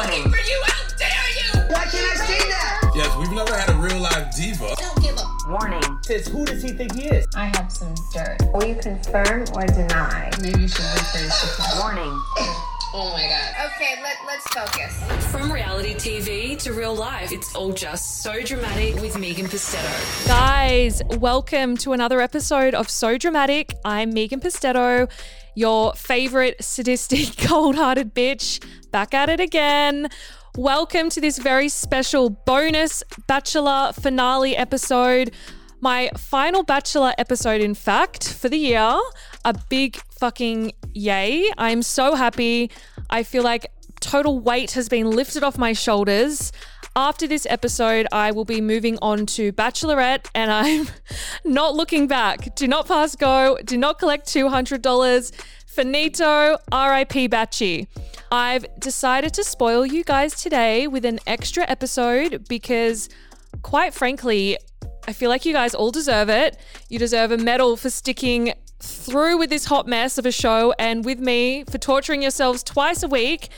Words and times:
Warning. 0.00 0.22
for 0.30 0.38
you. 0.38 0.62
How 0.64 0.88
dare 0.96 1.28
you? 1.36 1.74
Why 1.74 1.84
can't 1.84 1.94
I 1.94 2.24
see 2.24 2.48
that? 2.48 2.92
Yes, 2.96 3.14
we've 3.18 3.32
never 3.32 3.54
had 3.54 3.68
a 3.68 3.74
real 3.76 4.00
live 4.00 4.34
diva. 4.34 4.74
Don't 4.78 5.02
give 5.02 5.14
a 5.18 5.26
Warning. 5.50 5.82
Says, 6.04 6.26
who 6.26 6.46
does 6.46 6.62
he 6.62 6.70
think 6.70 6.94
he 6.94 7.08
is? 7.08 7.26
I 7.36 7.46
have 7.54 7.70
some 7.70 7.94
dirt. 8.14 8.38
Will 8.54 8.64
you 8.64 8.76
confirm 8.76 9.42
or 9.54 9.66
deny? 9.66 10.30
Maybe 10.40 10.62
you 10.62 10.68
should 10.68 10.80
rephrase 10.86 11.40
the 11.42 11.54
question. 11.54 11.78
Warning. 11.80 12.18
Oh 12.92 13.12
my 13.12 13.22
god. 13.28 13.70
Okay, 13.76 14.00
let, 14.02 14.16
let's 14.26 14.46
focus. 14.54 15.30
From 15.30 15.52
reality 15.52 15.94
TV 15.94 16.58
to 16.62 16.72
real 16.72 16.94
life, 16.94 17.30
it's 17.30 17.54
all 17.54 17.72
just 17.72 18.22
so 18.22 18.40
dramatic 18.42 18.94
with 19.02 19.18
Megan 19.18 19.46
Pustetto. 19.46 20.26
Guys, 20.26 21.02
welcome 21.18 21.76
to 21.76 21.92
another 21.92 22.22
episode 22.22 22.74
of 22.74 22.88
So 22.88 23.18
Dramatic. 23.18 23.74
I'm 23.84 24.14
Megan 24.14 24.40
Pustetto, 24.40 25.10
your 25.60 25.92
favorite 25.92 26.64
sadistic, 26.64 27.36
cold 27.46 27.76
hearted 27.76 28.14
bitch, 28.14 28.64
back 28.90 29.12
at 29.12 29.28
it 29.28 29.40
again. 29.40 30.08
Welcome 30.56 31.10
to 31.10 31.20
this 31.20 31.38
very 31.38 31.68
special 31.68 32.30
bonus 32.30 33.04
Bachelor 33.26 33.92
finale 33.92 34.56
episode. 34.56 35.32
My 35.82 36.10
final 36.16 36.62
Bachelor 36.62 37.12
episode, 37.18 37.60
in 37.60 37.74
fact, 37.74 38.32
for 38.32 38.48
the 38.48 38.56
year. 38.56 38.98
A 39.44 39.54
big 39.68 40.00
fucking 40.18 40.72
yay. 40.94 41.50
I'm 41.58 41.82
so 41.82 42.14
happy. 42.14 42.70
I 43.10 43.22
feel 43.22 43.42
like 43.42 43.66
total 44.00 44.40
weight 44.40 44.72
has 44.72 44.88
been 44.88 45.10
lifted 45.10 45.42
off 45.42 45.58
my 45.58 45.74
shoulders. 45.74 46.52
After 46.96 47.28
this 47.28 47.46
episode, 47.48 48.08
I 48.10 48.32
will 48.32 48.44
be 48.44 48.60
moving 48.60 48.98
on 49.00 49.24
to 49.26 49.52
Bachelorette 49.52 50.26
and 50.34 50.50
I'm 50.50 50.88
not 51.44 51.76
looking 51.76 52.08
back. 52.08 52.56
Do 52.56 52.66
not 52.66 52.88
pass 52.88 53.14
go. 53.14 53.58
Do 53.64 53.76
not 53.76 53.98
collect 54.00 54.26
$200. 54.26 55.32
Finito, 55.66 56.52
RIP 56.72 57.30
Batchy. 57.30 57.86
I've 58.32 58.66
decided 58.80 59.32
to 59.34 59.44
spoil 59.44 59.86
you 59.86 60.02
guys 60.02 60.34
today 60.42 60.88
with 60.88 61.04
an 61.04 61.20
extra 61.28 61.64
episode 61.68 62.48
because, 62.48 63.08
quite 63.62 63.94
frankly, 63.94 64.58
I 65.06 65.12
feel 65.12 65.30
like 65.30 65.46
you 65.46 65.52
guys 65.52 65.76
all 65.76 65.92
deserve 65.92 66.28
it. 66.28 66.56
You 66.88 66.98
deserve 66.98 67.30
a 67.30 67.38
medal 67.38 67.76
for 67.76 67.88
sticking 67.88 68.52
through 68.80 69.38
with 69.38 69.48
this 69.48 69.66
hot 69.66 69.86
mess 69.86 70.18
of 70.18 70.26
a 70.26 70.32
show 70.32 70.74
and 70.76 71.04
with 71.04 71.20
me 71.20 71.64
for 71.70 71.78
torturing 71.78 72.22
yourselves 72.22 72.64
twice 72.64 73.04
a 73.04 73.08
week. 73.08 73.48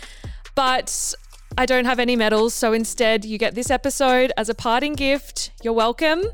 But 0.54 1.14
I 1.58 1.66
don't 1.66 1.84
have 1.84 1.98
any 1.98 2.16
medals, 2.16 2.54
so 2.54 2.72
instead, 2.72 3.24
you 3.24 3.36
get 3.36 3.54
this 3.54 3.70
episode 3.70 4.32
as 4.38 4.48
a 4.48 4.54
parting 4.54 4.94
gift. 4.94 5.50
You're 5.62 5.74
welcome. 5.74 6.24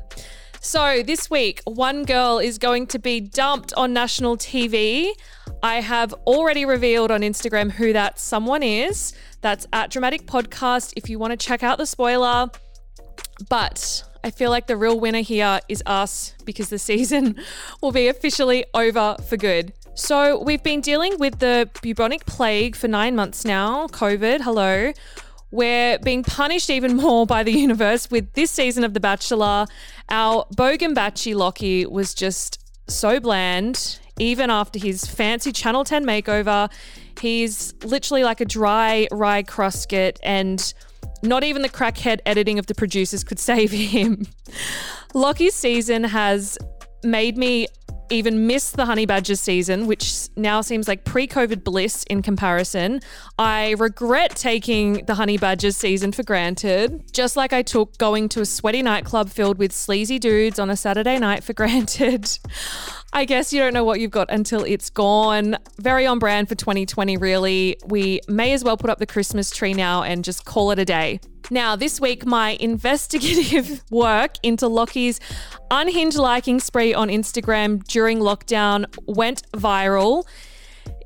So, 0.61 1.03
this 1.03 1.29
week, 1.29 1.61
one 1.65 2.05
girl 2.05 2.39
is 2.39 2.57
going 2.57 2.87
to 2.87 2.99
be 2.99 3.19
dumped 3.19 3.73
on 3.73 3.91
national 3.91 4.37
TV. 4.37 5.09
I 5.61 5.81
have 5.81 6.13
already 6.25 6.65
revealed 6.65 7.11
on 7.11 7.21
Instagram 7.21 7.71
who 7.71 7.91
that 7.91 8.17
someone 8.17 8.63
is. 8.63 9.13
That's 9.41 9.67
at 9.73 9.91
Dramatic 9.91 10.25
Podcast 10.25 10.93
if 10.95 11.09
you 11.09 11.19
want 11.19 11.31
to 11.31 11.37
check 11.37 11.63
out 11.63 11.77
the 11.77 11.85
spoiler. 11.85 12.49
But 13.49 14.03
I 14.23 14.31
feel 14.31 14.49
like 14.49 14.67
the 14.67 14.77
real 14.77 14.99
winner 14.99 15.21
here 15.21 15.59
is 15.67 15.83
us 15.85 16.33
because 16.45 16.69
the 16.69 16.79
season 16.79 17.35
will 17.81 17.91
be 17.91 18.07
officially 18.07 18.65
over 18.73 19.17
for 19.27 19.35
good. 19.35 19.73
So, 19.99 20.41
we've 20.41 20.63
been 20.63 20.79
dealing 20.79 21.19
with 21.19 21.39
the 21.39 21.69
bubonic 21.81 22.25
plague 22.25 22.77
for 22.77 22.87
nine 22.87 23.17
months 23.17 23.43
now, 23.43 23.87
COVID, 23.87 24.39
hello. 24.39 24.93
We're 25.51 25.99
being 25.99 26.23
punished 26.23 26.69
even 26.69 26.95
more 27.03 27.25
by 27.25 27.43
the 27.43 27.51
universe 27.51 28.09
with 28.09 28.31
this 28.31 28.49
season 28.49 28.85
of 28.85 28.93
The 28.93 29.01
Bachelor. 29.01 29.67
Our 30.09 30.45
Bogan 30.55 30.95
Batchy 30.95 31.35
Locky 31.35 31.85
was 31.85 32.13
just 32.13 32.63
so 32.89 33.19
bland, 33.19 33.99
even 34.17 34.49
after 34.49 34.79
his 34.79 35.05
fancy 35.05 35.51
Channel 35.51 35.83
10 35.83 36.05
makeover. 36.05 36.71
He's 37.19 37.73
literally 37.83 38.23
like 38.23 38.39
a 38.39 38.45
dry 38.45 39.05
rye 39.11 39.43
Cruskit, 39.43 40.17
and 40.23 40.73
not 41.23 41.43
even 41.43 41.61
the 41.61 41.69
crackhead 41.69 42.19
editing 42.25 42.57
of 42.57 42.67
the 42.67 42.73
producers 42.73 43.25
could 43.25 43.39
save 43.51 43.71
him. 43.71 44.27
Locky's 45.13 45.55
season 45.55 46.05
has 46.05 46.57
made 47.03 47.37
me 47.37 47.67
even 48.11 48.47
miss 48.47 48.71
the 48.71 48.85
Honey 48.85 49.05
Badgers 49.05 49.39
season, 49.39 49.87
which 49.87 50.27
now 50.35 50.61
seems 50.61 50.87
like 50.87 51.03
pre 51.03 51.27
COVID 51.27 51.63
bliss 51.63 52.03
in 52.09 52.21
comparison. 52.21 53.01
I 53.37 53.71
regret 53.71 54.35
taking 54.35 55.05
the 55.05 55.15
Honey 55.15 55.37
Badgers 55.37 55.77
season 55.77 56.11
for 56.11 56.23
granted, 56.23 57.11
just 57.13 57.35
like 57.35 57.53
I 57.53 57.61
took 57.61 57.97
going 57.97 58.29
to 58.29 58.41
a 58.41 58.45
sweaty 58.45 58.81
nightclub 58.81 59.29
filled 59.29 59.57
with 59.57 59.71
sleazy 59.71 60.19
dudes 60.19 60.59
on 60.59 60.69
a 60.69 60.75
Saturday 60.75 61.19
night 61.19 61.43
for 61.43 61.53
granted. 61.59 62.29
I 63.11 63.25
guess 63.25 63.51
you 63.51 63.59
don't 63.59 63.73
know 63.73 63.83
what 63.83 63.99
you've 63.99 64.11
got 64.11 64.29
until 64.29 64.63
it's 64.63 64.89
gone. 64.89 65.57
Very 65.77 66.05
on 66.05 66.19
brand 66.19 66.47
for 66.47 66.55
2020, 66.55 67.17
really. 67.17 67.77
We 67.85 68.21
may 68.27 68.53
as 68.53 68.63
well 68.63 68.77
put 68.77 68.89
up 68.89 68.99
the 68.99 69.07
Christmas 69.07 69.49
tree 69.49 69.73
now 69.73 70.03
and 70.03 70.23
just 70.23 70.45
call 70.45 70.71
it 70.71 70.79
a 70.79 70.85
day. 70.85 71.19
Now, 71.51 71.75
this 71.75 71.99
week, 71.99 72.25
my 72.25 72.57
investigative 72.59 73.83
work 73.91 74.35
into 74.43 74.67
Locky's 74.67 75.19
unhinged 75.71 76.17
liking 76.17 76.59
spree 76.59 76.93
on 76.93 77.09
Instagram 77.09 77.83
during 77.87 78.19
lockdown 78.19 78.85
went 79.07 79.49
viral. 79.53 80.25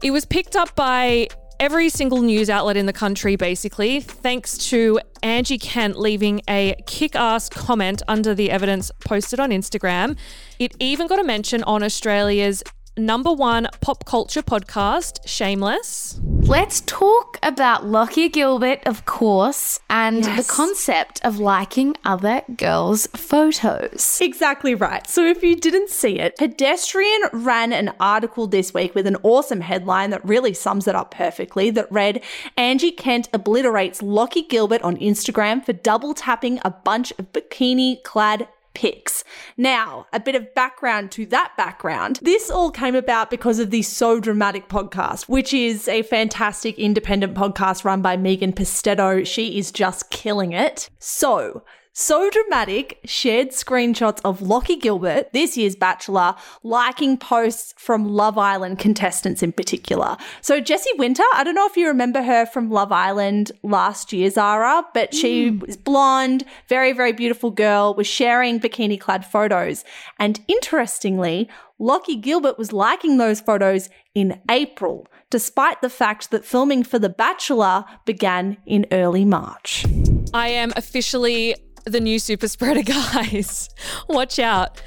It 0.01 0.11
was 0.11 0.25
picked 0.25 0.57
up 0.57 0.75
by 0.75 1.29
every 1.61 1.87
single 1.87 2.21
news 2.21 2.49
outlet 2.49 2.75
in 2.75 2.87
the 2.87 2.93
country, 2.93 3.37
basically, 3.37 4.01
thanks 4.01 4.57
to 4.69 4.99
Angie 5.21 5.57
Kent 5.57 5.97
leaving 5.97 6.41
a 6.49 6.75
kick 6.87 7.15
ass 7.15 7.47
comment 7.47 8.01
under 8.09 8.35
the 8.35 8.51
evidence 8.51 8.91
posted 9.05 9.39
on 9.39 9.51
Instagram. 9.51 10.17
It 10.59 10.75
even 10.79 11.07
got 11.07 11.19
a 11.19 11.23
mention 11.23 11.63
on 11.63 11.81
Australia's 11.81 12.63
number 12.97 13.31
one 13.31 13.67
pop 13.81 14.05
culture 14.05 14.41
podcast, 14.41 15.19
Shameless. 15.25 16.19
Let's 16.23 16.81
talk 16.81 17.39
about 17.41 17.85
Locky 17.85 18.27
Gilbert, 18.27 18.81
of 18.85 19.05
course, 19.05 19.79
and 19.89 20.23
the 20.23 20.45
concept 20.45 21.21
of 21.23 21.39
liking 21.39 21.95
other 22.03 22.41
girls' 22.57 23.07
photos. 23.07 24.19
Exactly 24.21 24.75
right. 24.75 25.07
So 25.07 25.25
if 25.25 25.41
you 25.41 25.55
didn't 25.55 25.89
see 25.89 26.19
it, 26.19 26.35
Pedestrian 26.37 27.21
ran 27.31 27.71
an 27.71 27.93
article 27.99 28.47
this 28.47 28.73
week 28.73 28.93
with 28.93 29.07
an 29.07 29.15
awesome 29.23 29.61
headline 29.61 30.09
that 30.09 30.25
really 30.25 30.53
sums 30.53 30.87
it 30.87 30.95
up 30.95 31.11
perfectly 31.11 31.69
that 31.71 31.89
read 31.89 32.21
Angie 32.57 32.91
Kent 32.91 33.29
obliterates 33.33 34.01
Locky 34.01 34.41
Gilbert 34.41 34.81
on 34.81 34.97
Instagram 34.97 35.65
for 35.65 35.73
double 35.73 36.13
tapping 36.13 36.59
a 36.65 36.71
bunch 36.71 37.11
of 37.17 37.31
bikini 37.31 38.03
clad 38.03 38.47
pics. 38.73 39.23
Now, 39.57 40.07
a 40.13 40.19
bit 40.19 40.35
of 40.35 40.53
background 40.53 41.11
to 41.13 41.25
that 41.27 41.53
background. 41.57 42.19
This 42.21 42.49
all 42.49 42.71
came 42.71 42.95
about 42.95 43.29
because 43.29 43.59
of 43.59 43.71
the 43.71 43.81
So 43.81 44.19
Dramatic 44.19 44.67
podcast, 44.67 45.23
which 45.23 45.53
is 45.53 45.87
a 45.87 46.03
fantastic 46.03 46.77
independent 46.77 47.35
podcast 47.35 47.83
run 47.83 48.01
by 48.01 48.17
Megan 48.17 48.53
Pustetto. 48.53 49.25
She 49.25 49.57
is 49.57 49.71
just 49.71 50.09
killing 50.09 50.53
it. 50.53 50.89
So, 50.99 51.63
so 51.93 52.29
Dramatic 52.31 52.99
shared 53.05 53.49
screenshots 53.49 54.19
of 54.25 54.41
Locky 54.41 54.75
Gilbert, 54.75 55.31
this 55.31 55.55
year's 55.55 55.75
Bachelor, 55.75 56.33
liking 56.63 57.17
posts 57.17 57.75
from 57.77 58.05
Love 58.05 58.35
Island 58.37 58.79
contestants 58.79 59.43
in 59.43 59.51
particular. 59.51 60.17
So 60.41 60.59
Jessie 60.59 60.89
Wynter, 60.97 61.23
I 61.35 61.43
don't 61.43 61.53
know 61.53 61.67
if 61.67 61.77
you 61.77 61.87
remember 61.87 62.23
her 62.23 62.47
from 62.47 62.71
Love 62.71 62.91
Island 62.91 63.51
last 63.61 64.11
year, 64.11 64.31
Zara, 64.31 64.83
but 64.95 65.13
she 65.13 65.51
mm. 65.51 65.65
was 65.65 65.77
blonde, 65.77 66.43
very, 66.67 66.93
very 66.93 67.13
beautiful 67.13 67.51
girl, 67.51 67.93
was 67.93 68.07
sharing 68.07 68.59
bikini 68.59 68.99
clad 68.99 69.23
photos. 69.23 69.85
And 70.17 70.39
interestingly, 70.47 71.47
Locky 71.77 72.15
Gilbert 72.15 72.57
was 72.57 72.73
liking 72.73 73.17
those 73.17 73.39
photos 73.39 73.89
in 74.15 74.41
April, 74.49 75.07
despite 75.29 75.81
the 75.81 75.89
fact 75.89 76.31
that 76.31 76.43
filming 76.45 76.83
for 76.83 76.97
The 76.97 77.09
Bachelor 77.09 77.85
began 78.05 78.57
in 78.65 78.87
early 78.91 79.25
March. 79.25 79.85
I 80.33 80.47
am 80.47 80.73
officially 80.75 81.55
the 81.85 81.99
new 81.99 82.19
super 82.19 82.47
spreader, 82.47 82.81
guys. 83.13 83.69
Watch 84.07 84.39
out. 84.39 84.81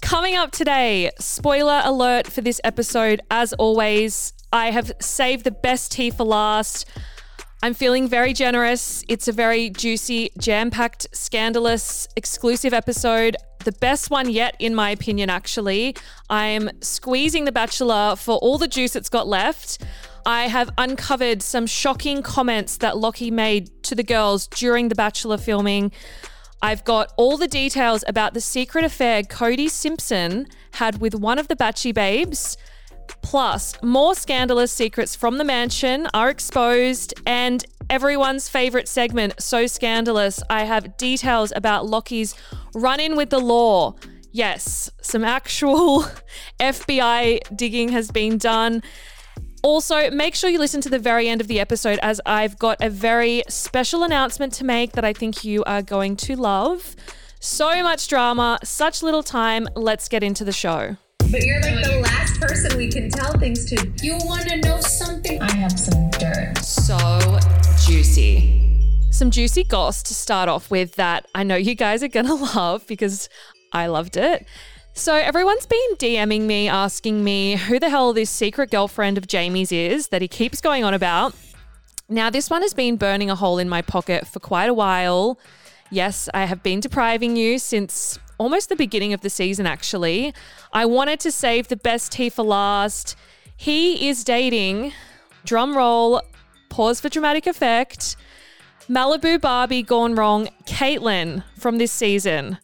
Coming 0.00 0.34
up 0.36 0.50
today, 0.50 1.10
spoiler 1.20 1.80
alert 1.84 2.26
for 2.26 2.40
this 2.40 2.60
episode, 2.64 3.20
as 3.30 3.52
always, 3.52 4.32
I 4.52 4.70
have 4.70 4.92
saved 5.00 5.44
the 5.44 5.50
best 5.50 5.92
tea 5.92 6.10
for 6.10 6.24
last. 6.24 6.88
I'm 7.62 7.74
feeling 7.74 8.08
very 8.08 8.32
generous. 8.32 9.04
It's 9.08 9.28
a 9.28 9.32
very 9.32 9.70
juicy, 9.70 10.30
jam 10.38 10.70
packed, 10.70 11.06
scandalous, 11.12 12.08
exclusive 12.16 12.74
episode. 12.74 13.36
The 13.64 13.70
best 13.70 14.10
one 14.10 14.28
yet, 14.28 14.56
in 14.58 14.74
my 14.74 14.90
opinion, 14.90 15.30
actually. 15.30 15.94
I'm 16.28 16.68
squeezing 16.80 17.44
The 17.44 17.52
Bachelor 17.52 18.16
for 18.16 18.36
all 18.38 18.58
the 18.58 18.66
juice 18.66 18.96
it's 18.96 19.08
got 19.08 19.28
left. 19.28 19.78
I 20.26 20.48
have 20.48 20.70
uncovered 20.76 21.42
some 21.42 21.66
shocking 21.66 22.22
comments 22.22 22.78
that 22.78 22.96
Locky 22.96 23.30
made 23.30 23.70
to 23.84 23.94
the 23.94 24.02
girls 24.02 24.48
during 24.48 24.88
The 24.88 24.96
Bachelor 24.96 25.38
filming. 25.38 25.92
I've 26.62 26.84
got 26.84 27.12
all 27.16 27.36
the 27.36 27.48
details 27.48 28.04
about 28.06 28.34
the 28.34 28.40
secret 28.40 28.84
affair 28.84 29.24
Cody 29.24 29.68
Simpson 29.68 30.46
had 30.74 31.00
with 31.00 31.14
one 31.14 31.38
of 31.38 31.48
the 31.48 31.56
Batchy 31.56 31.92
babes. 31.92 32.56
Plus, 33.20 33.74
more 33.82 34.14
scandalous 34.14 34.72
secrets 34.72 35.16
from 35.16 35.38
the 35.38 35.44
mansion 35.44 36.06
are 36.14 36.30
exposed, 36.30 37.14
and 37.26 37.64
everyone's 37.90 38.48
favorite 38.48 38.88
segment, 38.88 39.34
So 39.40 39.66
Scandalous. 39.66 40.40
I 40.48 40.64
have 40.64 40.96
details 40.96 41.52
about 41.54 41.86
Locky's 41.86 42.34
run 42.74 43.00
in 43.00 43.16
with 43.16 43.30
the 43.30 43.40
law. 43.40 43.96
Yes, 44.30 44.90
some 45.02 45.24
actual 45.24 46.04
FBI 46.60 47.56
digging 47.56 47.90
has 47.90 48.10
been 48.10 48.38
done. 48.38 48.82
Also, 49.62 50.10
make 50.10 50.34
sure 50.34 50.50
you 50.50 50.58
listen 50.58 50.80
to 50.80 50.88
the 50.88 50.98
very 50.98 51.28
end 51.28 51.40
of 51.40 51.46
the 51.46 51.60
episode 51.60 52.00
as 52.02 52.20
I've 52.26 52.58
got 52.58 52.78
a 52.80 52.90
very 52.90 53.44
special 53.48 54.02
announcement 54.02 54.52
to 54.54 54.64
make 54.64 54.92
that 54.92 55.04
I 55.04 55.12
think 55.12 55.44
you 55.44 55.62
are 55.64 55.82
going 55.82 56.16
to 56.16 56.34
love. 56.34 56.96
So 57.38 57.80
much 57.84 58.08
drama, 58.08 58.58
such 58.64 59.04
little 59.04 59.22
time. 59.22 59.68
Let's 59.76 60.08
get 60.08 60.24
into 60.24 60.44
the 60.44 60.52
show. 60.52 60.96
But 61.30 61.44
you're 61.44 61.60
like 61.60 61.84
the 61.84 62.00
last 62.02 62.40
person 62.40 62.76
we 62.76 62.90
can 62.90 63.08
tell 63.08 63.38
things 63.38 63.64
to. 63.66 63.92
You 64.02 64.18
want 64.24 64.48
to 64.48 64.56
know 64.56 64.80
something? 64.80 65.40
I 65.40 65.52
have 65.52 65.78
some 65.78 66.10
dirt. 66.10 66.58
So 66.58 67.38
juicy. 67.86 68.58
Some 69.12 69.30
juicy 69.30 69.62
goss 69.62 70.02
to 70.04 70.14
start 70.14 70.48
off 70.48 70.72
with 70.72 70.96
that 70.96 71.26
I 71.36 71.44
know 71.44 71.54
you 71.54 71.76
guys 71.76 72.02
are 72.02 72.08
going 72.08 72.26
to 72.26 72.34
love 72.34 72.84
because 72.88 73.28
I 73.72 73.86
loved 73.86 74.16
it. 74.16 74.44
So, 74.94 75.14
everyone's 75.14 75.64
been 75.64 75.96
DMing 75.96 76.42
me 76.42 76.68
asking 76.68 77.24
me 77.24 77.56
who 77.56 77.80
the 77.80 77.88
hell 77.88 78.12
this 78.12 78.30
secret 78.30 78.70
girlfriend 78.70 79.16
of 79.16 79.26
Jamie's 79.26 79.72
is 79.72 80.08
that 80.08 80.20
he 80.20 80.28
keeps 80.28 80.60
going 80.60 80.84
on 80.84 80.92
about. 80.92 81.34
Now, 82.10 82.28
this 82.28 82.50
one 82.50 82.60
has 82.60 82.74
been 82.74 82.96
burning 82.96 83.30
a 83.30 83.34
hole 83.34 83.58
in 83.58 83.70
my 83.70 83.80
pocket 83.80 84.26
for 84.26 84.38
quite 84.38 84.68
a 84.68 84.74
while. 84.74 85.38
Yes, 85.90 86.28
I 86.34 86.44
have 86.44 86.62
been 86.62 86.80
depriving 86.80 87.36
you 87.36 87.58
since 87.58 88.18
almost 88.36 88.68
the 88.68 88.76
beginning 88.76 89.14
of 89.14 89.22
the 89.22 89.30
season, 89.30 89.66
actually. 89.66 90.34
I 90.74 90.84
wanted 90.84 91.20
to 91.20 91.32
save 91.32 91.68
the 91.68 91.76
best 91.76 92.12
tea 92.12 92.28
for 92.28 92.42
last. 92.42 93.16
He 93.56 94.10
is 94.10 94.24
dating, 94.24 94.92
drum 95.46 95.74
roll, 95.74 96.20
pause 96.68 97.00
for 97.00 97.08
dramatic 97.08 97.46
effect, 97.46 98.16
Malibu 98.88 99.40
Barbie 99.40 99.82
gone 99.82 100.14
wrong, 100.16 100.48
Caitlin 100.66 101.44
from 101.56 101.78
this 101.78 101.92
season. 101.92 102.58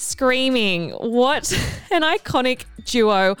Screaming. 0.00 0.92
What 0.92 1.52
an 1.90 2.00
iconic 2.00 2.64
duo. 2.86 3.36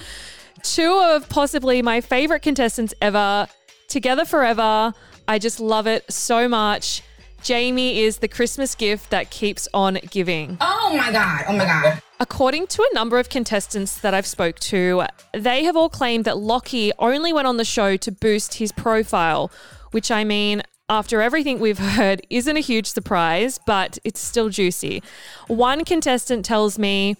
Two 0.62 0.92
of 1.02 1.26
possibly 1.30 1.80
my 1.80 2.02
favorite 2.02 2.42
contestants 2.42 2.92
ever, 3.00 3.48
together 3.88 4.26
forever. 4.26 4.92
I 5.26 5.38
just 5.38 5.58
love 5.58 5.86
it 5.86 6.04
so 6.12 6.48
much. 6.50 7.02
Jamie 7.42 8.00
is 8.00 8.18
the 8.18 8.28
Christmas 8.28 8.74
gift 8.74 9.08
that 9.08 9.30
keeps 9.30 9.68
on 9.72 10.00
giving. 10.10 10.58
Oh 10.60 10.94
my 10.94 11.10
god. 11.10 11.44
Oh 11.48 11.56
my 11.56 11.64
god. 11.64 12.02
According 12.20 12.66
to 12.66 12.82
a 12.82 12.94
number 12.94 13.18
of 13.18 13.30
contestants 13.30 13.98
that 13.98 14.12
I've 14.12 14.26
spoke 14.26 14.58
to, 14.60 15.04
they 15.32 15.64
have 15.64 15.76
all 15.76 15.88
claimed 15.88 16.26
that 16.26 16.36
Locky 16.36 16.92
only 16.98 17.32
went 17.32 17.46
on 17.46 17.56
the 17.56 17.64
show 17.64 17.96
to 17.96 18.12
boost 18.12 18.54
his 18.54 18.70
profile, 18.70 19.50
which 19.92 20.10
I 20.10 20.24
mean, 20.24 20.62
after 20.90 21.22
everything 21.22 21.60
we've 21.60 21.78
heard, 21.78 22.20
isn't 22.28 22.56
a 22.56 22.60
huge 22.60 22.88
surprise, 22.88 23.60
but 23.64 23.98
it's 24.04 24.20
still 24.20 24.48
juicy. 24.48 25.02
One 25.46 25.84
contestant 25.84 26.44
tells 26.44 26.78
me 26.78 27.16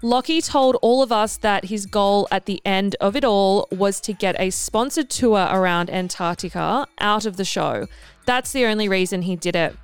Locky 0.00 0.40
told 0.40 0.76
all 0.80 1.02
of 1.02 1.10
us 1.10 1.36
that 1.38 1.64
his 1.64 1.84
goal 1.84 2.28
at 2.30 2.46
the 2.46 2.62
end 2.64 2.94
of 3.00 3.16
it 3.16 3.24
all 3.24 3.66
was 3.72 4.00
to 4.02 4.12
get 4.12 4.38
a 4.38 4.50
sponsored 4.50 5.10
tour 5.10 5.48
around 5.50 5.90
Antarctica 5.90 6.86
out 7.00 7.26
of 7.26 7.36
the 7.36 7.44
show. 7.44 7.88
That's 8.24 8.52
the 8.52 8.64
only 8.66 8.88
reason 8.88 9.22
he 9.22 9.34
did 9.34 9.56
it. 9.56 9.76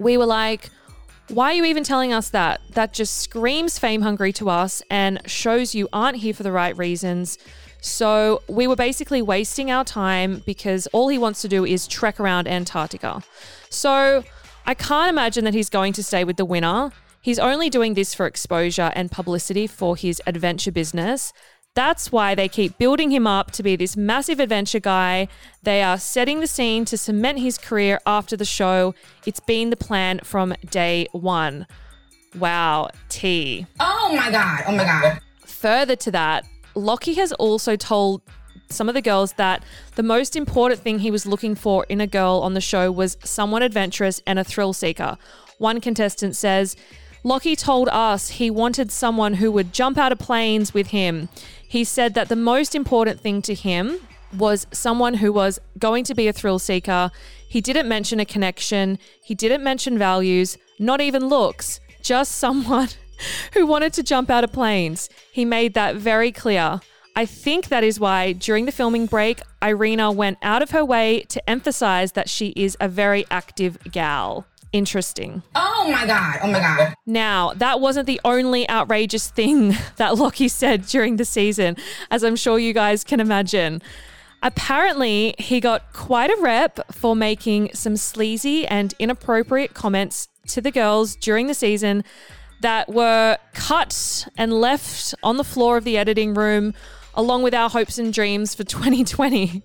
We 0.00 0.16
were 0.16 0.26
like, 0.26 0.70
why 1.28 1.52
are 1.52 1.54
you 1.54 1.64
even 1.64 1.84
telling 1.84 2.12
us 2.12 2.30
that? 2.30 2.60
That 2.72 2.92
just 2.92 3.20
screams 3.20 3.78
fame 3.78 4.02
hungry 4.02 4.32
to 4.34 4.50
us 4.50 4.82
and 4.90 5.20
shows 5.24 5.76
you 5.76 5.88
aren't 5.92 6.16
here 6.16 6.34
for 6.34 6.42
the 6.42 6.52
right 6.52 6.76
reasons. 6.76 7.38
So 7.84 8.40
we 8.48 8.66
were 8.66 8.76
basically 8.76 9.20
wasting 9.20 9.70
our 9.70 9.84
time 9.84 10.42
because 10.46 10.86
all 10.88 11.08
he 11.08 11.18
wants 11.18 11.42
to 11.42 11.48
do 11.48 11.66
is 11.66 11.86
trek 11.86 12.18
around 12.18 12.48
Antarctica. 12.48 13.22
So 13.68 14.24
I 14.64 14.72
can't 14.72 15.10
imagine 15.10 15.44
that 15.44 15.52
he's 15.52 15.68
going 15.68 15.92
to 15.92 16.02
stay 16.02 16.24
with 16.24 16.38
the 16.38 16.46
winner. 16.46 16.92
He's 17.20 17.38
only 17.38 17.68
doing 17.68 17.92
this 17.92 18.14
for 18.14 18.24
exposure 18.24 18.90
and 18.94 19.10
publicity 19.10 19.66
for 19.66 19.96
his 19.96 20.22
adventure 20.26 20.72
business. 20.72 21.34
That's 21.74 22.10
why 22.10 22.34
they 22.34 22.48
keep 22.48 22.78
building 22.78 23.10
him 23.10 23.26
up 23.26 23.50
to 23.50 23.62
be 23.62 23.76
this 23.76 23.98
massive 23.98 24.40
adventure 24.40 24.80
guy. 24.80 25.28
They 25.62 25.82
are 25.82 25.98
setting 25.98 26.40
the 26.40 26.46
scene 26.46 26.86
to 26.86 26.96
cement 26.96 27.38
his 27.40 27.58
career 27.58 28.00
after 28.06 28.34
the 28.34 28.46
show. 28.46 28.94
It's 29.26 29.40
been 29.40 29.68
the 29.68 29.76
plan 29.76 30.20
from 30.24 30.54
day 30.70 31.06
one. 31.12 31.66
Wow, 32.38 32.88
T. 33.10 33.66
Oh 33.78 34.14
my 34.16 34.30
god. 34.30 34.62
Oh 34.68 34.72
my 34.72 34.84
god. 34.84 35.20
Further 35.44 35.96
to 35.96 36.10
that, 36.12 36.44
Locky 36.74 37.14
has 37.14 37.32
also 37.34 37.76
told 37.76 38.22
some 38.68 38.88
of 38.88 38.94
the 38.94 39.02
girls 39.02 39.34
that 39.34 39.62
the 39.94 40.02
most 40.02 40.36
important 40.36 40.80
thing 40.80 40.98
he 40.98 41.10
was 41.10 41.26
looking 41.26 41.54
for 41.54 41.84
in 41.88 42.00
a 42.00 42.06
girl 42.06 42.40
on 42.42 42.54
the 42.54 42.60
show 42.60 42.90
was 42.90 43.16
someone 43.24 43.62
adventurous 43.62 44.20
and 44.26 44.38
a 44.38 44.44
thrill 44.44 44.72
seeker. 44.72 45.16
One 45.58 45.80
contestant 45.80 46.36
says, 46.36 46.76
Locky 47.22 47.56
told 47.56 47.88
us 47.88 48.28
he 48.28 48.50
wanted 48.50 48.92
someone 48.92 49.34
who 49.34 49.50
would 49.52 49.72
jump 49.72 49.96
out 49.96 50.12
of 50.12 50.18
planes 50.18 50.74
with 50.74 50.88
him. 50.88 51.28
He 51.66 51.84
said 51.84 52.14
that 52.14 52.28
the 52.28 52.36
most 52.36 52.74
important 52.74 53.20
thing 53.20 53.40
to 53.42 53.54
him 53.54 53.98
was 54.36 54.66
someone 54.72 55.14
who 55.14 55.32
was 55.32 55.60
going 55.78 56.04
to 56.04 56.14
be 56.14 56.28
a 56.28 56.32
thrill 56.32 56.58
seeker. 56.58 57.10
He 57.48 57.60
didn't 57.60 57.88
mention 57.88 58.20
a 58.20 58.24
connection, 58.24 58.98
he 59.22 59.34
didn't 59.34 59.62
mention 59.62 59.96
values, 59.96 60.58
not 60.78 61.00
even 61.00 61.28
looks, 61.28 61.80
just 62.02 62.32
someone 62.32 62.88
who 63.52 63.66
wanted 63.66 63.92
to 63.94 64.02
jump 64.02 64.30
out 64.30 64.44
of 64.44 64.52
planes. 64.52 65.08
He 65.32 65.44
made 65.44 65.74
that 65.74 65.96
very 65.96 66.32
clear. 66.32 66.80
I 67.16 67.26
think 67.26 67.68
that 67.68 67.84
is 67.84 68.00
why 68.00 68.32
during 68.32 68.66
the 68.66 68.72
filming 68.72 69.06
break, 69.06 69.40
Irena 69.62 70.10
went 70.10 70.38
out 70.42 70.62
of 70.62 70.70
her 70.70 70.84
way 70.84 71.20
to 71.28 71.48
emphasize 71.48 72.12
that 72.12 72.28
she 72.28 72.48
is 72.56 72.76
a 72.80 72.88
very 72.88 73.24
active 73.30 73.78
gal. 73.92 74.46
Interesting. 74.72 75.44
Oh 75.54 75.88
my 75.88 76.04
god. 76.04 76.40
Oh 76.42 76.48
my 76.48 76.58
god. 76.58 76.94
Now, 77.06 77.52
that 77.54 77.80
wasn't 77.80 78.08
the 78.08 78.20
only 78.24 78.68
outrageous 78.68 79.30
thing 79.30 79.76
that 79.96 80.18
Locky 80.18 80.48
said 80.48 80.86
during 80.86 81.14
the 81.14 81.24
season, 81.24 81.76
as 82.10 82.24
I'm 82.24 82.34
sure 82.34 82.58
you 82.58 82.72
guys 82.72 83.04
can 83.04 83.20
imagine. 83.20 83.80
Apparently, 84.42 85.36
he 85.38 85.60
got 85.60 85.92
quite 85.92 86.30
a 86.30 86.36
rep 86.40 86.92
for 86.92 87.14
making 87.14 87.70
some 87.72 87.96
sleazy 87.96 88.66
and 88.66 88.92
inappropriate 88.98 89.72
comments 89.72 90.28
to 90.48 90.60
the 90.60 90.72
girls 90.72 91.14
during 91.16 91.46
the 91.46 91.54
season 91.54 92.02
that 92.60 92.88
were 92.92 93.38
cut 93.52 94.26
and 94.36 94.52
left 94.52 95.14
on 95.22 95.36
the 95.36 95.44
floor 95.44 95.76
of 95.76 95.84
the 95.84 95.98
editing 95.98 96.34
room 96.34 96.74
along 97.14 97.42
with 97.42 97.54
our 97.54 97.70
hopes 97.70 97.98
and 97.98 98.12
dreams 98.12 98.54
for 98.54 98.64
2020 98.64 99.62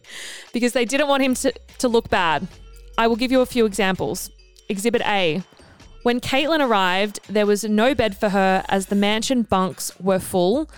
because 0.54 0.74
they 0.74 0.86
didn't 0.86 1.08
want 1.08 1.24
him 1.24 1.34
to, 1.34 1.54
to 1.80 1.88
look 1.88 2.10
bad. 2.10 2.48
I 2.98 3.08
will 3.08 3.16
give 3.16 3.32
you 3.32 3.42
a 3.42 3.46
few 3.46 3.66
examples. 3.66 4.30
Exhibit 4.68 5.02
A. 5.06 5.42
When 6.04 6.20
Caitlin 6.20 6.66
arrived, 6.66 7.20
there 7.28 7.46
was 7.46 7.64
no 7.64 7.94
bed 7.94 8.18
for 8.18 8.30
her 8.30 8.64
as 8.70 8.88
the 8.88 8.96
mansion 8.96 9.44
bunks 9.44 9.98
were 10.00 10.20
full 10.20 10.70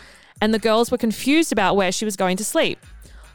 and 0.42 0.54
the 0.54 0.60
girls 0.60 0.90
were 0.90 0.98
confused 0.98 1.52
about 1.52 1.76
where 1.76 1.92
she 1.92 2.06
was 2.06 2.16
going 2.16 2.38
to 2.38 2.44
sleep. 2.44 2.80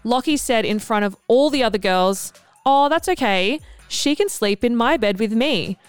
Locky 0.02 0.36
said 0.36 0.64
in 0.64 0.78
front 0.78 1.04
of 1.04 1.16
all 1.28 1.50
the 1.50 1.62
other 1.62 1.78
girls, 1.78 2.32
Oh, 2.64 2.88
that's 2.88 3.08
okay. 3.08 3.60
She 3.88 4.16
can 4.16 4.28
sleep 4.28 4.64
in 4.64 4.74
my 4.74 4.96
bed 4.96 5.18
with 5.18 5.32
me. 5.32 5.78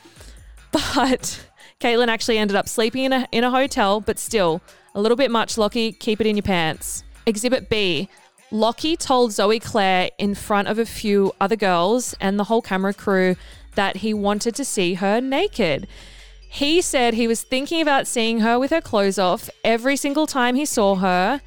But 0.71 1.47
Caitlin 1.79 2.07
actually 2.07 2.39
ended 2.39 2.55
up 2.55 2.67
sleeping 2.67 3.03
in 3.03 3.13
a, 3.13 3.27
in 3.31 3.43
a 3.43 3.51
hotel, 3.51 4.01
but 4.01 4.17
still, 4.17 4.61
a 4.95 5.01
little 5.01 5.15
bit 5.15 5.29
much, 5.29 5.59
Locky. 5.59 5.91
Keep 5.91 6.21
it 6.21 6.27
in 6.27 6.35
your 6.35 6.43
pants. 6.43 7.03
Exhibit 7.27 7.69
B. 7.69 8.09
Locky 8.49 8.97
told 8.97 9.31
Zoe 9.31 9.59
Claire 9.59 10.09
in 10.17 10.33
front 10.33 10.69
of 10.69 10.79
a 10.79 10.85
few 10.85 11.33
other 11.39 11.55
girls 11.55 12.15
and 12.19 12.39
the 12.39 12.45
whole 12.45 12.63
camera 12.63 12.93
crew 12.93 13.35
that 13.75 13.97
he 13.97 14.11
wanted 14.11 14.55
to 14.55 14.65
see 14.65 14.95
her 14.95 15.21
naked. 15.21 15.87
He 16.49 16.81
said 16.81 17.13
he 17.13 17.27
was 17.27 17.43
thinking 17.43 17.81
about 17.81 18.07
seeing 18.07 18.39
her 18.39 18.57
with 18.57 18.71
her 18.71 18.81
clothes 18.81 19.19
off 19.19 19.47
every 19.63 19.97
single 19.97 20.25
time 20.25 20.55
he 20.55 20.65
saw 20.65 20.95
her, 20.95 21.41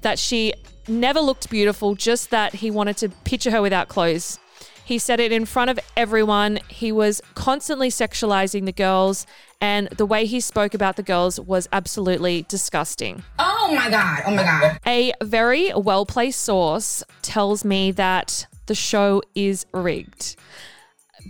that 0.00 0.18
she 0.18 0.52
never 0.88 1.20
looked 1.20 1.48
beautiful, 1.48 1.94
just 1.94 2.30
that 2.30 2.54
he 2.54 2.72
wanted 2.72 2.96
to 2.96 3.10
picture 3.10 3.52
her 3.52 3.62
without 3.62 3.86
clothes. 3.88 4.40
He 4.84 4.98
said 4.98 5.18
it 5.18 5.32
in 5.32 5.46
front 5.46 5.68
of 5.68 5.80
everyone. 5.96 6.60
He 6.68 6.92
was 6.92 7.20
constantly 7.34 7.88
sexualizing 7.88 8.66
the 8.66 8.72
girls, 8.72 9.26
and 9.60 9.88
the 9.88 10.06
way 10.06 10.26
he 10.26 10.40
spoke 10.40 10.74
about 10.74 10.96
the 10.96 11.02
girls 11.02 11.40
was 11.40 11.68
absolutely 11.72 12.44
disgusting. 12.48 13.22
Oh 13.38 13.72
my 13.74 13.90
god. 13.90 14.22
Oh 14.26 14.34
my 14.34 14.42
god. 14.42 14.78
A 14.86 15.12
very 15.22 15.72
well 15.74 16.06
placed 16.06 16.42
source 16.42 17.02
tells 17.22 17.64
me 17.64 17.90
that 17.92 18.46
the 18.66 18.74
show 18.74 19.22
is 19.34 19.66
rigged. 19.72 20.36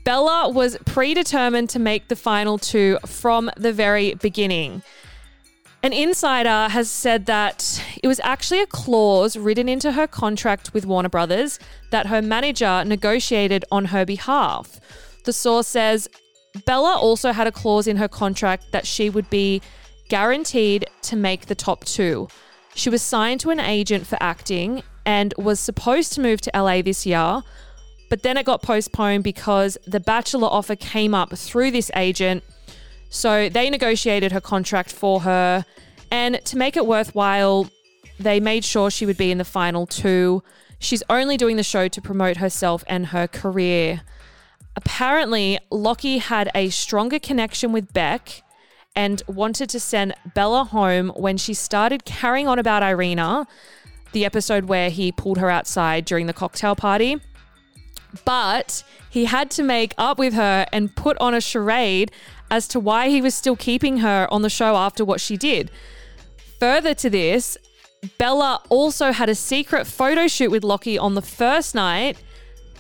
Bella 0.05 0.49
was 0.49 0.77
predetermined 0.85 1.71
to 1.71 1.79
make 1.79 2.09
the 2.09 2.17
final 2.17 2.59
two 2.59 2.99
from 3.07 3.51
the 3.57 3.73
very 3.73 4.15
beginning. 4.15 4.83
An 5.83 5.93
insider 5.93 6.69
has 6.73 6.91
said 6.91 7.27
that 7.27 7.83
it 8.03 8.09
was 8.09 8.21
actually 8.25 8.61
a 8.61 8.67
clause 8.67 9.37
written 9.37 9.69
into 9.69 9.93
her 9.93 10.07
contract 10.07 10.75
with 10.75 10.85
Warner 10.85 11.09
Brothers 11.09 11.59
that 11.91 12.07
her 12.07 12.21
manager 12.21 12.85
negotiated 12.85 13.65
on 13.71 13.87
her 13.87 14.05
behalf. 14.05 14.81
The 15.25 15.33
source 15.33 15.69
says 15.69 16.09
Bella 16.65 16.97
also 16.97 17.33
had 17.33 17.47
a 17.47 17.53
clause 17.53 17.87
in 17.87 17.97
her 17.97 18.09
contract 18.09 18.73
that 18.73 18.87
she 18.87 19.11
would 19.11 19.29
be 19.31 19.61
guaranteed 20.09 20.87
to 21.03 21.17
make 21.17 21.47
the 21.47 21.55
top 21.55 21.85
two. 21.85 22.29
She 22.75 22.91
was 22.91 23.03
signed 23.03 23.41
to 23.41 23.51
an 23.51 23.61
agent 23.61 24.07
for 24.07 24.19
acting 24.21 24.83
and 25.05 25.33
was 25.39 25.59
supposed 25.61 26.13
to 26.15 26.21
move 26.21 26.41
to 26.43 26.51
LA 26.55 26.83
this 26.83 27.07
year, 27.07 27.43
but 28.09 28.23
then 28.23 28.37
it 28.37 28.45
got 28.45 28.63
postponed 28.63 29.25
because 29.25 29.79
the 29.87 30.01
Bachelor 30.01 30.49
offer 30.49 30.77
came 30.77 31.15
up 31.15 31.37
through 31.37 31.71
this 31.71 31.91
agent. 31.97 32.45
So 33.09 33.49
they 33.49 33.71
negotiated 33.71 34.33
her 34.33 34.41
contract 34.41 34.93
for 34.93 35.21
her. 35.21 35.65
And 36.11 36.45
to 36.45 36.57
make 36.57 36.77
it 36.77 36.87
worthwhile, 36.87 37.71
they 38.19 38.41
made 38.41 38.65
sure 38.65 38.91
she 38.91 39.07
would 39.07 39.17
be 39.17 39.31
in 39.31 39.39
the 39.39 39.45
final 39.45 39.87
two. 39.87 40.43
She's 40.79 41.03
only 41.09 41.37
doing 41.37 41.57
the 41.57 41.63
show 41.63 41.89
to 41.89 42.03
promote 42.03 42.37
herself 42.37 42.85
and 42.87 43.07
her 43.07 43.27
career. 43.27 44.03
Apparently, 44.77 45.59
Locky 45.71 46.19
had 46.19 46.51
a 46.55 46.69
stronger 46.69 47.19
connection 47.19 47.73
with 47.73 47.93
Beck 47.93 48.43
and 48.95 49.23
wanted 49.27 49.71
to 49.71 49.81
send 49.81 50.15
Bella 50.35 50.65
home 50.65 51.11
when 51.17 51.37
she 51.37 51.55
started 51.55 52.05
carrying 52.05 52.47
on 52.47 52.59
about 52.59 52.83
Irena, 52.83 53.47
the 54.13 54.25
episode 54.25 54.67
where 54.67 54.91
he 54.91 55.13
pulled 55.13 55.39
her 55.39 55.51
outside 55.51 56.05
during 56.05 56.27
the 56.27 56.33
cocktail 56.33 56.77
party. 56.77 57.21
But 58.25 58.85
he 59.11 59.25
had 59.27 59.51
to 59.53 59.63
make 59.63 59.95
up 59.99 60.19
with 60.19 60.35
her 60.35 60.67
and 60.73 60.95
put 60.95 61.19
on 61.19 61.35
a 61.35 61.41
charade 61.41 62.11
as 62.51 62.69
to 62.69 62.81
why 62.81 63.09
he 63.09 63.21
was 63.21 63.35
still 63.35 63.57
keeping 63.57 63.99
her 63.99 64.29
on 64.31 64.43
the 64.43 64.51
show 64.51 64.77
after 64.77 65.05
what 65.05 65.21
she 65.21 65.37
did. 65.37 65.71
Further 66.61 66.95
to 66.95 67.11
this, 67.11 67.59
Bella 68.19 68.63
also 68.69 69.13
had 69.13 69.29
a 69.29 69.35
secret 69.35 69.87
photo 69.87 70.29
shoot 70.29 70.51
with 70.51 70.65
Locky 70.65 70.97
on 70.99 71.15
the 71.15 71.23
first 71.23 71.75
night, 71.75 72.17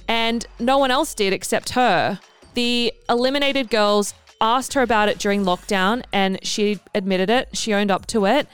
and 0.08 0.46
no 0.58 0.78
one 0.78 0.90
else 0.90 1.14
did 1.14 1.32
except 1.32 1.70
her. 1.70 2.18
The 2.54 2.92
eliminated 3.08 3.70
girls 3.70 4.14
asked 4.40 4.75
her 4.75 4.82
about 4.82 5.08
it 5.08 5.18
during 5.18 5.44
lockdown, 5.44 6.04
and 6.12 6.38
she 6.44 6.78
admitted 6.94 7.30
it. 7.30 7.56
She 7.56 7.72
owned 7.75 7.90
up 7.90 8.06
to 8.08 8.26
it. 8.26 8.46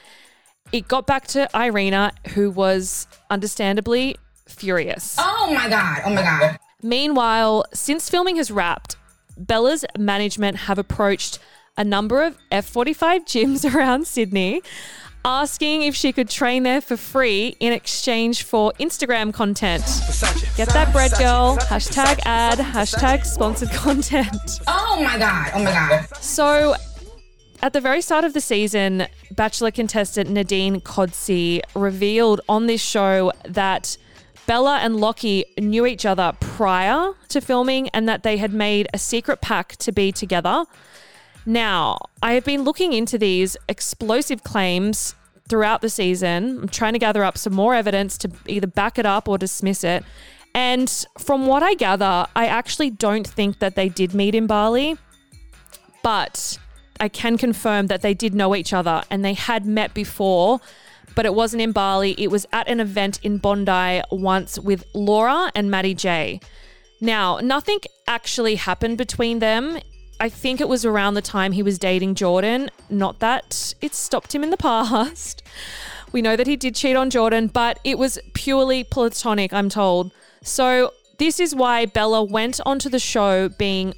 It 0.73 0.88
got 0.88 1.06
back 1.06 1.26
to 1.28 1.54
Irena, 1.56 2.12
who 2.35 2.50
was 2.50 3.06
understandably 3.30 4.16
furious. 4.47 5.16
Oh 5.18 5.52
my 5.54 5.68
god. 5.68 6.02
Oh 6.06 6.11
my 6.11 6.23
god. 6.23 6.59
Meanwhile, 6.82 7.64
since 7.73 8.09
filming 8.09 8.37
has 8.37 8.50
wrapped, 8.50 8.97
Bella's 9.37 9.85
management 9.99 10.56
have 10.59 10.78
approached 10.78 11.38
a 11.76 11.85
number 11.85 12.23
of 12.23 12.37
F45 12.50 13.25
gyms 13.25 13.75
around 13.75 14.06
Sydney 14.06 14.62
asking 15.25 15.83
if 15.83 15.95
she 15.95 16.12
could 16.12 16.29
train 16.29 16.62
there 16.62 16.81
for 16.81 16.97
free 16.97 17.57
in 17.61 17.73
exchange 17.73 18.43
for 18.43 18.73
Instagram 18.81 19.33
content. 19.33 19.85
Get 20.57 20.69
that 20.71 20.93
bread, 20.93 21.12
girl. 21.19 21.57
Hashtag 21.59 22.21
ad, 22.25 22.59
hashtag 22.59 23.25
sponsored 23.25 23.71
content. 23.73 24.61
Oh 24.67 25.00
my 25.02 25.19
god. 25.19 25.50
Oh 25.55 25.62
my 25.62 25.71
god. 25.71 26.07
So, 26.17 26.75
at 27.62 27.73
the 27.73 27.81
very 27.81 28.02
start 28.02 28.25
of 28.25 28.33
the 28.33 28.41
season, 28.41 29.07
Bachelor 29.31 29.71
contestant 29.71 30.31
Nadine 30.31 30.81
Codsey 30.81 31.61
revealed 31.75 32.41
on 32.49 32.67
this 32.67 32.81
show 32.81 33.33
that 33.45 33.97
Bella 34.47 34.79
and 34.79 34.97
Locky 34.97 35.45
knew 35.59 35.87
each 35.87 36.05
other 36.05 36.33
prior 36.41 37.12
to 37.29 37.41
filming 37.41 37.88
and 37.91 38.09
that 38.09 38.25
they 38.25 38.38
had 38.38 38.52
made 38.52 38.88
a 38.93 38.99
secret 38.99 39.41
pact 39.41 39.79
to 39.81 39.93
be 39.93 40.11
together. 40.11 40.64
Now, 41.45 41.99
I 42.23 42.35
have 42.35 42.45
been 42.45 42.63
looking 42.63 42.93
into 42.93 43.19
these 43.19 43.57
explosive 43.69 44.45
claims 44.45 45.15
throughout 45.49 45.81
the 45.81 45.91
season. 45.91 46.61
I'm 46.63 46.69
trying 46.69 46.93
to 46.93 46.99
gather 46.99 47.25
up 47.25 47.37
some 47.37 47.53
more 47.53 47.75
evidence 47.75 48.17
to 48.19 48.31
either 48.47 48.67
back 48.67 48.99
it 48.99 49.07
up 49.07 49.29
or 49.29 49.39
dismiss 49.39 49.85
it. 49.85 50.05
And 50.55 50.89
from 51.19 51.47
what 51.47 51.63
I 51.63 51.75
gather, 51.75 52.27
I 52.37 52.47
actually 52.47 52.91
don't 52.91 53.27
think 53.27 53.59
that 53.59 53.75
they 53.75 53.89
did 53.89 54.15
meet 54.15 54.35
in 54.35 54.47
Bali, 54.47 54.97
but 56.03 56.59
I 57.01 57.09
can 57.09 57.39
confirm 57.39 57.89
that 57.89 58.03
they 58.03 58.15
did 58.15 58.35
know 58.35 58.55
each 58.55 58.73
other 58.73 59.03
and 59.11 59.25
they 59.25 59.35
had 59.35 59.67
met 59.67 59.95
before, 59.95 60.61
but 61.15 61.27
it 61.27 61.35
wasn't 61.35 61.63
in 61.63 61.73
Bali. 61.73 62.15
It 62.19 62.31
was 62.31 62.47
at 62.53 62.69
an 62.69 62.81
event 62.81 63.19
in 63.23 63.39
Bondi 63.39 64.03
once 64.11 64.59
with 64.59 64.85
Laura 64.95 65.51
and 65.55 65.71
Maddie 65.71 65.95
J. 65.95 66.41
Now, 67.01 67.39
nothing 67.39 67.81
actually 68.07 68.55
happened 68.55 68.99
between 68.99 69.41
them. 69.41 69.79
I 70.23 70.29
think 70.29 70.61
it 70.61 70.69
was 70.69 70.85
around 70.85 71.14
the 71.14 71.21
time 71.21 71.50
he 71.50 71.64
was 71.64 71.81
dating 71.81 72.14
Jordan. 72.14 72.71
Not 72.88 73.19
that 73.19 73.75
it 73.81 73.93
stopped 73.93 74.33
him 74.33 74.45
in 74.45 74.50
the 74.50 74.57
past. 74.57 75.43
We 76.12 76.23
know 76.23 76.37
that 76.37 76.47
he 76.47 76.55
did 76.55 76.76
cheat 76.76 76.95
on 76.95 77.11
Jordan, 77.11 77.49
but 77.49 77.81
it 77.83 77.99
was 77.99 78.21
purely 78.33 78.85
platonic, 78.85 79.52
I'm 79.52 79.69
told. 79.69 80.12
So, 80.45 80.93
this 81.19 81.41
is 81.41 81.57
why 81.57 81.87
Bella 81.87 82.23
went 82.23 82.61
onto 82.64 82.88
the 82.88 83.00
show 83.00 83.49
being 83.49 83.95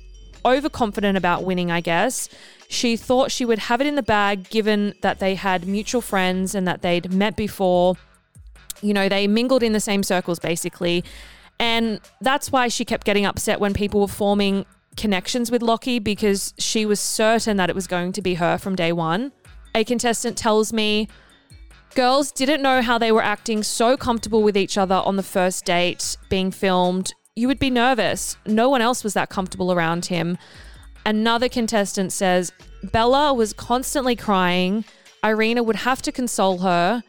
overconfident 0.47 1.19
about 1.19 1.45
winning, 1.45 1.71
I 1.71 1.83
guess. 1.83 2.31
She 2.69 2.97
thought 2.97 3.31
she 3.31 3.45
would 3.45 3.59
have 3.59 3.83
it 3.83 3.87
in 3.87 3.95
the 3.95 4.02
bag 4.02 4.49
given 4.49 4.95
that 5.02 5.19
they 5.19 5.35
had 5.35 5.69
mutual 5.69 6.00
friends 6.00 6.54
and 6.54 6.66
that 6.66 6.81
they'd 6.81 7.12
met 7.12 7.37
before. 7.37 7.97
You 8.81 8.95
know, 8.95 9.11
they 9.11 9.26
mingled 9.26 9.62
in 9.62 9.75
the 9.75 9.81
same 9.81 10.02
circles 10.02 10.38
basically. 10.38 11.04
And 11.59 12.00
that's 12.23 12.50
why 12.50 12.69
she 12.69 12.87
kept 12.87 13.04
getting 13.04 13.26
upset 13.26 13.61
when 13.61 13.75
people 13.75 14.00
were 14.00 14.09
forming 14.09 14.64
connections 14.97 15.51
with 15.51 15.63
Locky 15.63 15.99
because 15.99 16.55
she 16.59 16.87
was 16.87 17.01
certain 17.01 17.57
that 17.57 17.71
it 17.71 17.75
was 17.75 17.87
going 17.87 18.13
to 18.13 18.23
be 18.23 18.35
her 18.35 18.59
from 18.59 18.77
day 18.77 18.93
one. 18.93 19.33
A 19.75 19.85
contestant 19.85 20.37
tells 20.37 20.73
me 20.73 21.09
girls 21.95 22.33
didn't 22.33 22.63
know 22.63 22.83
how 22.83 22.99
they 22.99 23.13
were 23.13 23.23
acting 23.23 23.63
so 23.63 23.97
comfortable 23.97 24.43
with 24.43 24.57
each 24.57 24.77
other 24.77 24.97
on 24.97 25.17
the 25.17 25.23
first 25.23 25.65
date 25.65 26.17
being 26.29 26.51
filmed. 26.51 27.15
You 27.37 27.49
would 27.49 27.59
be 27.59 27.71
nervous. 27.71 28.37
No 28.47 28.69
one 28.69 28.83
else 28.83 29.03
was 29.03 29.15
that 29.15 29.31
comfortable 29.31 29.73
around 29.73 30.07
him. 30.07 30.39
Another 31.07 31.49
contestant 31.49 32.13
says 32.13 32.53
Bella 32.83 33.35
was 33.35 33.53
constantly 33.53 34.17
crying. 34.17 34.85
Irena 35.25 35.63
would 35.63 35.77
have 35.77 36.03
to 36.03 36.13
console 36.13 36.59
her. 36.59 37.03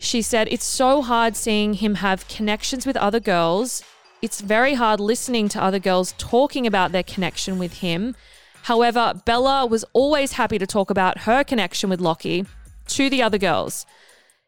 She 0.00 0.22
said, 0.22 0.48
It's 0.50 0.64
so 0.64 1.02
hard 1.02 1.36
seeing 1.36 1.74
him 1.74 1.96
have 1.96 2.26
connections 2.28 2.86
with 2.86 2.96
other 2.96 3.20
girls. 3.20 3.82
It's 4.22 4.40
very 4.40 4.74
hard 4.74 5.00
listening 5.00 5.48
to 5.48 5.60
other 5.60 5.80
girls 5.80 6.14
talking 6.16 6.64
about 6.64 6.92
their 6.92 7.02
connection 7.02 7.58
with 7.58 7.80
him. 7.80 8.14
However, 8.62 9.20
Bella 9.26 9.66
was 9.66 9.84
always 9.92 10.34
happy 10.34 10.60
to 10.60 10.66
talk 10.66 10.90
about 10.90 11.22
her 11.22 11.42
connection 11.42 11.90
with 11.90 12.00
Locky 12.00 12.46
to 12.86 13.10
the 13.10 13.20
other 13.20 13.36
girls. 13.36 13.84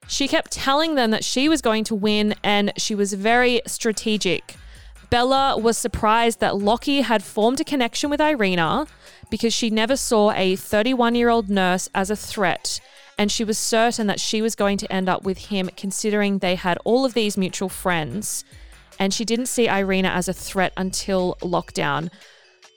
She 0.07 0.29
kept 0.29 0.53
telling 0.53 0.95
them 0.95 1.11
that 1.11 1.25
she 1.25 1.49
was 1.49 1.61
going 1.61 1.83
to 1.85 1.95
win 1.97 2.37
and 2.45 2.73
she 2.77 2.95
was 2.95 3.15
very 3.15 3.63
strategic. 3.67 4.55
Bella 5.11 5.59
was 5.59 5.77
surprised 5.77 6.39
that 6.39 6.57
Locky 6.57 7.01
had 7.01 7.25
formed 7.25 7.61
a 7.61 7.65
connection 7.65 8.11
with 8.11 8.21
Irena 8.21 8.87
because 9.29 9.53
she 9.53 9.71
never 9.71 9.97
saw 9.97 10.31
a 10.33 10.55
31 10.55 11.17
year 11.17 11.31
old 11.31 11.51
nurse 11.51 11.89
as 11.97 12.11
a 12.11 12.17
threat. 12.17 12.81
And 13.19 13.31
she 13.31 13.43
was 13.43 13.59
certain 13.59 14.07
that 14.07 14.21
she 14.21 14.41
was 14.41 14.55
going 14.55 14.79
to 14.79 14.93
end 14.93 15.09
up 15.09 15.25
with 15.25 15.39
him, 15.47 15.69
considering 15.77 16.39
they 16.39 16.55
had 16.55 16.79
all 16.85 17.05
of 17.05 17.15
these 17.15 17.37
mutual 17.37 17.69
friends. 17.69 18.45
And 18.99 19.13
she 19.13 19.25
didn't 19.25 19.47
see 19.47 19.69
Irena 19.69 20.09
as 20.09 20.29
a 20.29 20.33
threat 20.33 20.73
until 20.77 21.37
lockdown. 21.41 22.11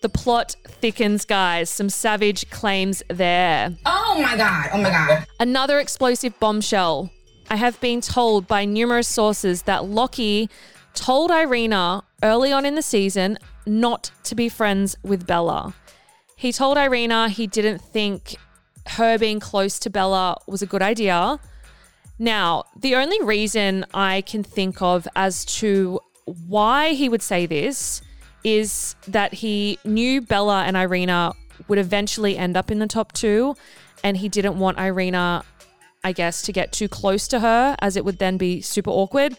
The 0.02 0.10
plot 0.10 0.56
thickens, 0.66 1.26
guys. 1.26 1.70
Some 1.70 1.90
savage 1.90 2.50
claims 2.50 3.04
there. 3.10 3.76
Oh 3.86 4.20
my 4.22 4.38
god. 4.38 4.70
Oh 4.74 4.78
my 4.78 4.90
god. 4.90 5.26
Another 5.40 5.80
explosive 5.80 6.40
bombshell. 6.40 7.10
I 7.50 7.56
have 7.56 7.80
been 7.80 8.02
told 8.02 8.48
by 8.48 8.66
numerous 8.66 9.08
sources 9.08 9.64
that 9.64 9.86
Locky 9.86 10.50
told 10.94 11.32
Irena 11.32 12.04
early 12.24 12.52
on 12.52 12.66
in 12.66 12.76
the 12.76 12.82
season 12.82 13.38
not 13.66 14.12
to 14.24 14.36
be 14.36 14.50
friends 14.50 14.98
with 15.04 15.28
Bella. 15.28 15.74
He 16.36 16.52
told 16.52 16.78
Irena 16.78 17.30
he 17.30 17.48
didn't 17.48 17.80
think 17.80 18.36
her 18.88 19.18
being 19.18 19.40
close 19.40 19.80
to 19.80 19.90
Bella 19.90 20.38
was 20.48 20.62
a 20.62 20.66
good 20.66 20.82
idea. 20.82 21.40
Now, 22.20 22.64
the 22.80 22.96
only 22.96 23.22
reason 23.22 23.86
I 23.94 24.22
can 24.22 24.44
think 24.44 24.82
of 24.82 25.08
as 25.16 25.46
to 25.46 26.00
why 26.48 26.94
he 26.94 27.10
would 27.10 27.22
say 27.22 27.46
this 27.46 28.02
is 28.44 28.96
that 29.08 29.34
he 29.34 29.80
knew 29.84 30.22
Bella 30.22 30.64
and 30.64 30.78
Irena 30.78 31.34
would 31.68 31.80
eventually 31.80 32.38
end 32.38 32.56
up 32.56 32.70
in 32.70 32.80
the 32.80 32.88
top 32.88 33.14
two, 33.14 33.56
and 34.04 34.18
he 34.18 34.30
didn't 34.30 34.60
want 34.60 34.78
Irena, 34.78 35.44
I 36.04 36.12
guess, 36.12 36.42
to 36.44 36.52
get 36.52 36.72
too 36.72 36.88
close 36.88 37.28
to 37.30 37.40
her, 37.40 37.76
as 37.80 37.98
it 37.98 38.06
would 38.06 38.20
then 38.20 38.38
be 38.38 38.62
super 38.62 38.92
awkward. 38.92 39.38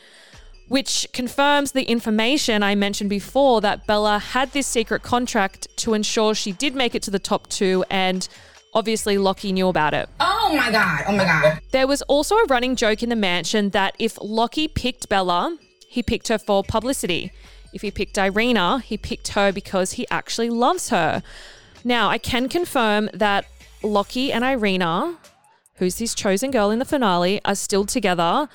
Which 0.69 1.07
confirms 1.15 1.73
the 1.73 1.85
information 1.85 2.63
I 2.63 2.75
mentioned 2.75 3.09
before 3.09 3.61
that 3.63 3.87
Bella 3.87 4.19
had 4.19 4.53
this 4.53 4.67
secret 4.67 5.03
contract 5.03 5.69
to 5.79 5.95
ensure 5.95 6.35
she 6.35 6.53
did 6.53 6.75
make 6.75 6.95
it 6.95 7.03
to 7.05 7.11
the 7.11 7.19
top 7.19 7.49
two, 7.49 7.85
and 7.89 8.29
obviously 8.75 9.17
Locky 9.17 9.53
knew 9.53 9.69
about 9.69 9.95
it. 9.95 10.11
Oh 10.21 10.55
my 10.55 10.71
god. 10.71 11.05
Oh 11.07 11.13
my 11.13 11.25
god. 11.25 11.61
There 11.71 11.87
was 11.87 12.03
also 12.03 12.37
a 12.37 12.45
running 12.47 12.77
joke 12.77 13.03
in 13.03 13.09
the 13.09 13.17
mansion 13.17 13.71
that 13.71 13.95
if 13.99 14.19
Locky 14.21 14.69
picked 14.69 15.09
Bella, 15.09 15.57
he 15.89 16.03
picked 16.03 16.29
her 16.29 16.39
for 16.39 16.63
publicity. 16.63 17.33
If 17.73 17.83
he 17.83 17.91
picked 17.91 18.19
Irena, 18.19 18.81
he 18.81 18.99
picked 18.99 19.29
her 19.29 19.53
because 19.53 19.93
he 19.93 20.07
actually 20.11 20.51
loves 20.51 20.91
her. 20.91 21.23
Now, 21.83 22.09
I 22.11 22.19
can 22.19 22.49
confirm 22.49 23.09
that 23.15 23.47
Locky 23.83 24.31
and 24.31 24.45
Irena, 24.45 25.17
who's 25.77 25.99
his 25.99 26.15
chosen 26.15 26.51
girl 26.51 26.71
in 26.71 26.79
the 26.79 26.85
finale, 26.85 27.41
are 27.45 27.55
still 27.55 27.87
together. 27.87 28.49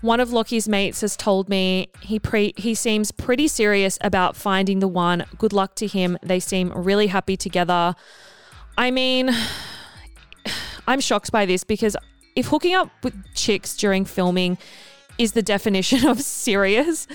One 0.00 0.18
of 0.18 0.32
Locky's 0.32 0.68
mates 0.68 1.02
has 1.02 1.16
told 1.16 1.48
me 1.48 1.88
he 2.00 2.18
pre- 2.18 2.54
he 2.56 2.74
seems 2.74 3.12
pretty 3.12 3.46
serious 3.46 3.96
about 4.00 4.34
finding 4.34 4.80
the 4.80 4.88
one. 4.88 5.24
Good 5.38 5.52
luck 5.52 5.76
to 5.76 5.86
him. 5.86 6.18
They 6.20 6.40
seem 6.40 6.72
really 6.74 7.06
happy 7.06 7.36
together. 7.36 7.94
I 8.76 8.90
mean, 8.90 9.30
I'm 10.88 10.98
shocked 10.98 11.30
by 11.30 11.46
this 11.46 11.62
because 11.62 11.96
if 12.34 12.46
hooking 12.46 12.74
up 12.74 12.90
with 13.04 13.14
chicks 13.34 13.76
during 13.76 14.04
filming 14.04 14.58
is 15.22 15.32
the 15.32 15.42
definition 15.42 16.06
of 16.06 16.20
serious, 16.20 17.06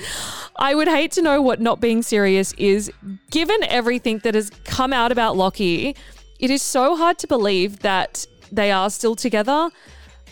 I 0.55 0.73
would 0.75 0.87
hate 0.87 1.11
to 1.13 1.21
know 1.21 1.41
what 1.41 1.59
not 1.59 1.81
being 1.81 2.01
serious 2.01 2.53
is. 2.53 2.91
Given 3.31 3.63
everything 3.63 4.19
that 4.19 4.33
has 4.33 4.49
come 4.63 4.93
out 4.93 5.11
about 5.11 5.35
Locky, 5.35 5.95
it 6.39 6.49
is 6.49 6.61
so 6.61 6.95
hard 6.95 7.17
to 7.19 7.27
believe 7.27 7.79
that 7.79 8.25
they 8.51 8.71
are 8.71 8.89
still 8.89 9.15
together. 9.15 9.69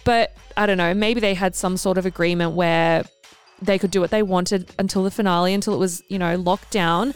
But 0.06 0.36
I 0.56 0.66
don't 0.66 0.78
know, 0.78 0.94
maybe 0.94 1.20
they 1.20 1.34
had 1.34 1.56
some 1.56 1.76
sort 1.78 1.98
of 1.98 2.06
agreement 2.06 2.54
where 2.54 3.04
they 3.62 3.78
could 3.78 3.92
do 3.92 4.00
what 4.00 4.12
they 4.12 4.24
wanted 4.24 4.72
until 4.80 5.04
the 5.04 5.12
finale, 5.12 5.54
until 5.54 5.74
it 5.74 5.78
was, 5.78 6.02
you 6.08 6.20
know, 6.20 6.36
locked 6.36 6.72
down. 6.72 7.14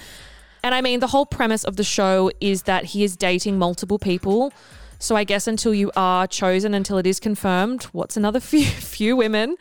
And 0.63 0.75
I 0.75 0.81
mean, 0.81 0.99
the 0.99 1.07
whole 1.07 1.25
premise 1.25 1.63
of 1.63 1.77
the 1.77 1.83
show 1.85 2.31
is 2.41 2.63
that 2.63 2.83
he 2.85 3.03
is 3.03 3.15
dating 3.15 3.57
multiple 3.57 3.99
people. 3.99 4.51
So 4.99 5.15
I 5.15 5.23
guess 5.23 5.47
until 5.47 5.73
you 5.73 5.91
are 5.95 6.27
chosen, 6.27 6.73
until 6.73 6.97
it 6.97 7.07
is 7.07 7.19
confirmed, 7.19 7.83
what's 7.85 8.17
another 8.17 8.39
few, 8.51 8.65
few 8.65 9.15
women? 9.15 9.55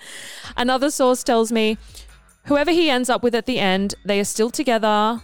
Another 0.57 0.91
source 0.91 1.23
tells 1.23 1.51
me 1.51 1.79
whoever 2.47 2.73
he 2.73 2.91
ends 2.91 3.09
up 3.09 3.23
with 3.23 3.35
at 3.35 3.47
the 3.47 3.59
end, 3.59 3.95
they 4.05 4.21
are 4.21 4.25
still 4.25 4.51
together 4.51 5.21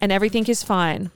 and 0.00 0.10
everything 0.10 0.46
is 0.46 0.62
fine. 0.62 1.10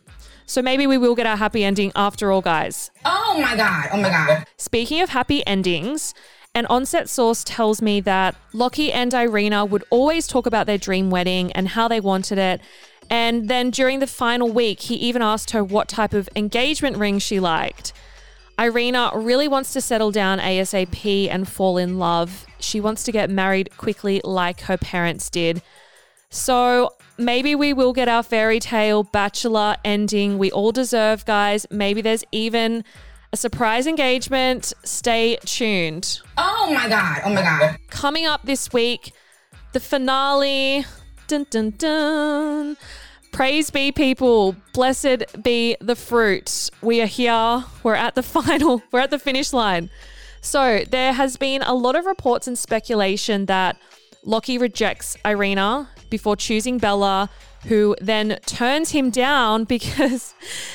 So 0.47 0.61
maybe 0.61 0.87
we 0.87 0.99
will 0.99 1.15
get 1.15 1.27
our 1.27 1.37
happy 1.37 1.65
ending 1.65 1.91
after 1.97 2.31
all, 2.31 2.43
guys. 2.43 2.91
Oh 3.07 3.39
my 3.41 3.57
god. 3.57 3.89
Oh 3.93 3.97
my 3.97 4.11
god. 4.11 4.45
Speaking 4.59 5.01
of 5.01 5.09
happy 5.09 5.45
endings, 5.47 6.13
an 6.55 6.67
onset 6.67 7.09
source 7.09 7.45
tells 7.45 7.81
me 7.81 8.01
that 8.03 8.37
Locky 8.53 8.93
and 8.93 9.13
Irena 9.15 9.65
would 9.65 9.85
always 9.89 10.27
talk 10.27 10.45
about 10.47 10.67
their 10.67 10.79
dream 10.79 11.11
wedding 11.11 11.51
and 11.53 11.69
how 11.69 11.89
they 11.89 11.99
wanted 11.99 12.39
it. 12.39 12.61
And 13.09 13.49
then 13.49 13.71
during 13.71 14.01
the 14.01 14.07
final 14.07 14.51
week, 14.51 14.81
he 14.81 14.97
even 14.97 15.23
asked 15.23 15.51
her 15.53 15.65
what 15.65 15.89
type 15.89 16.13
of 16.13 16.29
engagement 16.37 16.97
ring 16.99 17.19
she 17.19 17.41
liked. 17.41 17.93
Irena 18.59 19.11
really 19.15 19.49
wants 19.49 19.73
to 19.73 19.81
settle 19.81 20.11
down 20.11 20.39
ASAP 20.39 21.29
and 21.29 21.49
fall 21.49 21.77
in 21.77 21.99
love. 21.99 22.47
She 22.61 22.81
wants 22.81 23.03
to 23.05 23.13
get 23.13 23.31
married 23.31 23.77
quickly, 23.77 24.21
like 24.25 24.63
her 24.63 24.79
parents 24.79 25.29
did. 25.29 25.63
So 26.31 26.91
maybe 27.19 27.55
we 27.55 27.73
will 27.73 27.93
get 27.93 28.09
our 28.09 28.23
fairy 28.23 28.61
tale 28.61 29.03
bachelor 29.03 29.77
ending 29.85 30.39
we 30.39 30.51
all 30.51 30.73
deserve, 30.73 31.25
guys. 31.25 31.67
Maybe 31.71 32.01
there's 32.01 32.25
even 32.33 32.85
a 33.33 33.37
surprise 33.37 33.87
engagement. 33.87 34.73
Stay 34.85 35.37
tuned. 35.45 36.21
Oh 36.39 36.71
my 36.73 36.89
god. 36.89 37.23
Oh 37.25 37.31
my 37.31 37.43
god. 37.43 37.77
Coming 37.91 38.27
up 38.27 38.43
this 38.45 38.73
week, 38.73 39.13
the 39.73 39.81
finale. 39.81 40.85
Dun 41.27 41.47
dun 41.51 41.71
dun. 41.71 42.77
Praise 43.35 43.69
be, 43.69 43.91
people. 43.91 44.55
Blessed 44.75 45.43
be 45.43 45.77
the 45.81 45.97
fruit. 45.97 46.71
We 46.81 47.03
are 47.03 47.07
here. 47.07 47.65
We're 47.83 47.97
at 47.97 48.15
the 48.15 48.23
final. 48.37 48.81
We're 48.93 49.01
at 49.01 49.11
the 49.11 49.19
finish 49.19 49.53
line. 49.53 49.91
So, 50.41 50.85
there 50.89 51.13
has 51.13 51.37
been 51.37 51.61
a 51.63 51.75
lot 51.75 51.97
of 51.97 52.07
reports 52.07 52.47
and 52.47 52.57
speculation 52.57 53.47
that 53.47 53.77
Locky 54.23 54.57
rejects 54.57 55.17
Irena 55.27 55.89
before 56.11 56.37
choosing 56.37 56.79
Bella, 56.79 57.29
who 57.65 57.97
then 58.01 58.39
turns 58.47 58.91
him 58.91 59.11
down 59.11 59.65
because 59.75 60.33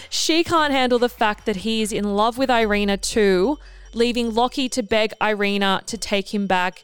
she 0.09 0.43
can't 0.43 0.73
handle 0.73 0.99
the 0.99 1.07
fact 1.07 1.45
that 1.45 1.57
he's 1.57 1.93
in 1.93 2.13
love 2.13 2.37
with 2.37 2.49
Irena 2.49 2.97
too, 2.97 3.57
leaving 3.93 4.33
Locky 4.33 4.67
to 4.67 4.83
beg 4.83 5.13
Irena 5.21 5.81
to 5.85 5.97
take 5.97 6.33
him 6.33 6.45
back. 6.45 6.83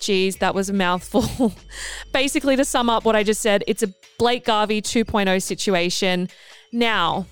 Jeez, 0.00 0.38
that 0.38 0.54
was 0.54 0.68
a 0.68 0.72
mouthful. 0.72 1.54
Basically, 2.12 2.56
to 2.56 2.64
sum 2.64 2.88
up 2.88 3.04
what 3.04 3.16
I 3.16 3.22
just 3.22 3.40
said, 3.40 3.64
it's 3.66 3.82
a 3.82 3.92
Blake 4.18 4.44
Garvey 4.44 4.80
2.0 4.80 5.42
situation. 5.42 6.28
Now, 6.72 7.26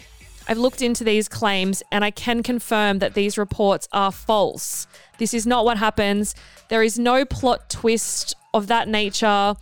I've 0.48 0.58
looked 0.58 0.82
into 0.82 1.04
these 1.04 1.28
claims 1.28 1.82
and 1.90 2.04
I 2.04 2.10
can 2.10 2.42
confirm 2.42 3.00
that 3.00 3.14
these 3.14 3.36
reports 3.36 3.88
are 3.92 4.12
false. 4.12 4.86
This 5.18 5.34
is 5.34 5.46
not 5.46 5.64
what 5.64 5.78
happens. 5.78 6.34
There 6.68 6.82
is 6.82 6.98
no 6.98 7.24
plot 7.24 7.68
twist 7.70 8.34
of 8.54 8.68
that 8.68 8.88
nature. 8.88 9.54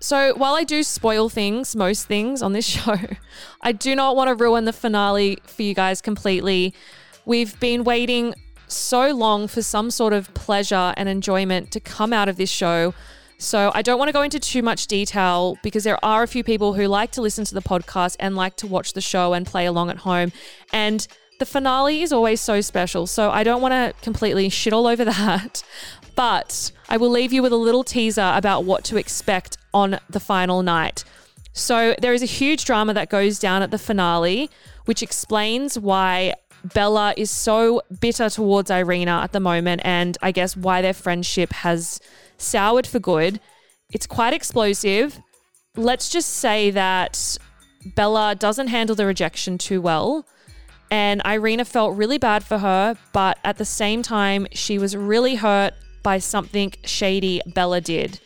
So, 0.00 0.34
while 0.36 0.54
I 0.54 0.64
do 0.64 0.82
spoil 0.82 1.28
things, 1.28 1.76
most 1.76 2.06
things 2.06 2.42
on 2.42 2.52
this 2.52 2.66
show, 2.76 2.96
I 3.60 3.72
do 3.72 3.94
not 3.94 4.16
want 4.16 4.28
to 4.28 4.34
ruin 4.34 4.64
the 4.64 4.72
finale 4.72 5.38
for 5.46 5.62
you 5.62 5.74
guys 5.74 6.00
completely. 6.00 6.74
We've 7.26 7.58
been 7.60 7.84
waiting 7.84 8.34
so 8.72 9.12
long 9.12 9.48
for 9.48 9.62
some 9.62 9.90
sort 9.90 10.12
of 10.12 10.32
pleasure 10.34 10.94
and 10.96 11.08
enjoyment 11.08 11.70
to 11.72 11.80
come 11.80 12.12
out 12.12 12.28
of 12.28 12.36
this 12.36 12.50
show. 12.50 12.94
So, 13.38 13.70
I 13.74 13.80
don't 13.80 13.98
want 13.98 14.10
to 14.10 14.12
go 14.12 14.20
into 14.20 14.38
too 14.38 14.62
much 14.62 14.86
detail 14.86 15.56
because 15.62 15.82
there 15.84 16.02
are 16.04 16.22
a 16.22 16.28
few 16.28 16.44
people 16.44 16.74
who 16.74 16.86
like 16.86 17.10
to 17.12 17.22
listen 17.22 17.44
to 17.46 17.54
the 17.54 17.62
podcast 17.62 18.16
and 18.20 18.36
like 18.36 18.56
to 18.56 18.66
watch 18.66 18.92
the 18.92 19.00
show 19.00 19.32
and 19.32 19.46
play 19.46 19.64
along 19.64 19.88
at 19.88 19.96
home. 19.98 20.30
And 20.74 21.06
the 21.38 21.46
finale 21.46 22.02
is 22.02 22.12
always 22.12 22.38
so 22.42 22.60
special. 22.60 23.06
So, 23.06 23.30
I 23.30 23.42
don't 23.42 23.62
want 23.62 23.72
to 23.72 23.94
completely 24.02 24.50
shit 24.50 24.74
all 24.74 24.86
over 24.86 25.04
that. 25.06 25.62
But 26.16 26.70
I 26.90 26.98
will 26.98 27.08
leave 27.08 27.32
you 27.32 27.42
with 27.42 27.52
a 27.52 27.56
little 27.56 27.82
teaser 27.82 28.32
about 28.34 28.64
what 28.64 28.84
to 28.84 28.98
expect 28.98 29.56
on 29.72 29.98
the 30.10 30.20
final 30.20 30.62
night. 30.62 31.04
So, 31.54 31.94
there 31.98 32.12
is 32.12 32.22
a 32.22 32.26
huge 32.26 32.66
drama 32.66 32.92
that 32.92 33.08
goes 33.08 33.38
down 33.38 33.62
at 33.62 33.70
the 33.70 33.78
finale, 33.78 34.50
which 34.84 35.02
explains 35.02 35.78
why 35.78 36.34
Bella 36.64 37.14
is 37.16 37.30
so 37.30 37.82
bitter 38.00 38.28
towards 38.28 38.70
Irena 38.70 39.20
at 39.22 39.32
the 39.32 39.40
moment, 39.40 39.82
and 39.84 40.16
I 40.22 40.32
guess 40.32 40.56
why 40.56 40.82
their 40.82 40.94
friendship 40.94 41.52
has 41.52 42.00
soured 42.38 42.86
for 42.86 42.98
good. 42.98 43.40
It's 43.92 44.06
quite 44.06 44.32
explosive. 44.32 45.18
Let's 45.76 46.10
just 46.10 46.30
say 46.30 46.70
that 46.70 47.38
Bella 47.96 48.34
doesn't 48.34 48.68
handle 48.68 48.96
the 48.96 49.06
rejection 49.06 49.58
too 49.58 49.80
well. 49.80 50.26
And 50.90 51.22
Irena 51.24 51.64
felt 51.64 51.96
really 51.96 52.18
bad 52.18 52.42
for 52.42 52.58
her, 52.58 52.96
but 53.12 53.38
at 53.44 53.58
the 53.58 53.64
same 53.64 54.02
time, 54.02 54.46
she 54.52 54.76
was 54.78 54.96
really 54.96 55.36
hurt 55.36 55.74
by 56.02 56.18
something 56.18 56.72
shady 56.84 57.40
Bella 57.46 57.80
did. 57.80 58.18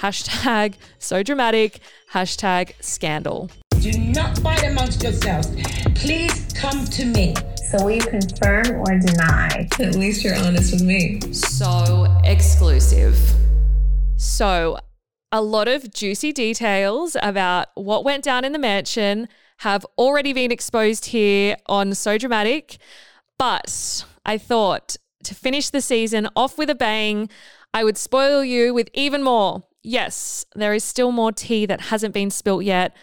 Hashtag 0.00 0.74
so 0.98 1.22
dramatic, 1.22 1.80
hashtag 2.12 2.72
scandal. 2.80 3.50
Do 3.80 3.92
not 3.98 4.38
fight 4.40 4.62
amongst 4.64 5.02
yourselves. 5.02 5.48
Please 5.94 6.46
come 6.54 6.84
to 6.84 7.06
me. 7.06 7.34
So 7.70 7.82
will 7.82 7.92
you 7.92 8.02
confirm 8.02 8.78
or 8.80 8.98
deny? 8.98 9.66
At 9.78 9.94
least 9.94 10.22
you're 10.22 10.36
honest 10.36 10.72
with 10.72 10.82
me. 10.82 11.18
So 11.32 12.06
exclusive. 12.22 13.18
So, 14.18 14.76
a 15.32 15.40
lot 15.40 15.66
of 15.66 15.94
juicy 15.94 16.30
details 16.30 17.16
about 17.22 17.68
what 17.74 18.04
went 18.04 18.22
down 18.22 18.44
in 18.44 18.52
the 18.52 18.58
mansion 18.58 19.28
have 19.60 19.86
already 19.96 20.34
been 20.34 20.52
exposed 20.52 21.06
here 21.06 21.56
on 21.64 21.94
So 21.94 22.18
Dramatic. 22.18 22.76
But 23.38 24.04
I 24.26 24.36
thought 24.36 24.98
to 25.24 25.34
finish 25.34 25.70
the 25.70 25.80
season 25.80 26.28
off 26.36 26.58
with 26.58 26.68
a 26.68 26.74
bang, 26.74 27.30
I 27.72 27.84
would 27.84 27.96
spoil 27.96 28.44
you 28.44 28.74
with 28.74 28.90
even 28.92 29.22
more. 29.22 29.62
Yes, 29.82 30.44
there 30.54 30.74
is 30.74 30.84
still 30.84 31.12
more 31.12 31.32
tea 31.32 31.64
that 31.64 31.80
hasn't 31.80 32.12
been 32.12 32.30
spilt 32.30 32.64
yet. 32.64 32.94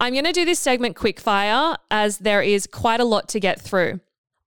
I'm 0.00 0.12
going 0.12 0.24
to 0.24 0.32
do 0.32 0.44
this 0.44 0.58
segment 0.58 0.96
quickfire 0.96 1.76
as 1.90 2.18
there 2.18 2.42
is 2.42 2.66
quite 2.66 3.00
a 3.00 3.04
lot 3.04 3.28
to 3.28 3.40
get 3.40 3.60
through. 3.60 4.00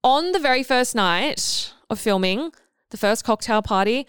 On 0.03 0.31
the 0.31 0.39
very 0.39 0.63
first 0.63 0.95
night 0.95 1.73
of 1.89 1.99
filming, 1.99 2.51
the 2.91 2.97
first 2.97 3.23
cocktail 3.23 3.61
party, 3.61 4.07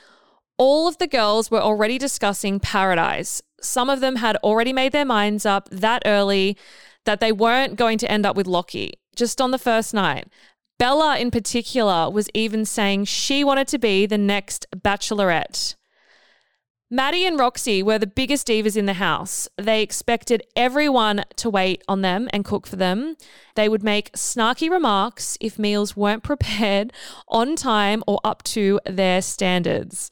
all 0.59 0.89
of 0.89 0.99
the 0.99 1.07
girls 1.07 1.51
were 1.51 1.61
already 1.61 1.99
discussing 1.99 2.61
paradise. 2.61 3.41
Some 3.61 3.89
of 3.89 4.01
them 4.01 4.17
had 4.17 4.37
already 4.37 4.73
made 4.73 4.93
their 4.93 5.05
minds 5.05 5.47
up 5.47 5.69
that 5.71 6.03
early 6.05 6.57
that 7.05 7.21
they 7.21 7.33
weren't 7.33 7.77
going 7.77 7.99
to 7.99 8.11
end 8.11 8.27
up 8.27 8.37
with 8.37 8.47
Locky, 8.47 8.93
just 9.17 9.41
on 9.41 9.51
the 9.51 9.59
first 9.59 9.95
night. 9.95 10.29
Bella, 10.79 11.19
in 11.19 11.31
particular, 11.31 12.11
was 12.11 12.29
even 12.35 12.65
saying 12.65 13.07
she 13.07 13.43
wanted 13.43 13.67
to 13.69 13.79
be 13.79 14.07
the 14.07 14.19
next 14.19 14.67
bachelorette. 14.77 15.75
Maddie 16.91 17.27
and 17.27 17.39
Roxy 17.39 17.83
were 17.83 17.99
the 17.99 18.07
biggest 18.07 18.47
divas 18.47 18.75
in 18.75 18.87
the 18.87 18.95
house. 18.95 19.47
They 19.59 19.83
expected 19.83 20.43
everyone 20.57 21.25
to 21.37 21.51
wait 21.51 21.83
on 21.87 22.01
them 22.01 22.31
and 22.33 22.47
cook 22.47 22.67
for 22.67 22.77
them. 22.77 23.17
They 23.57 23.69
would 23.69 23.83
make 23.83 24.13
snarky 24.13 24.71
remarks 24.71 25.37
if 25.39 25.59
meals 25.59 25.97
weren't 25.97 26.23
prepared 26.23 26.95
on 27.29 27.57
time 27.57 28.03
or 28.07 28.21
up 28.25 28.43
to 28.45 28.81
their 28.87 29.21
standards. 29.21 30.11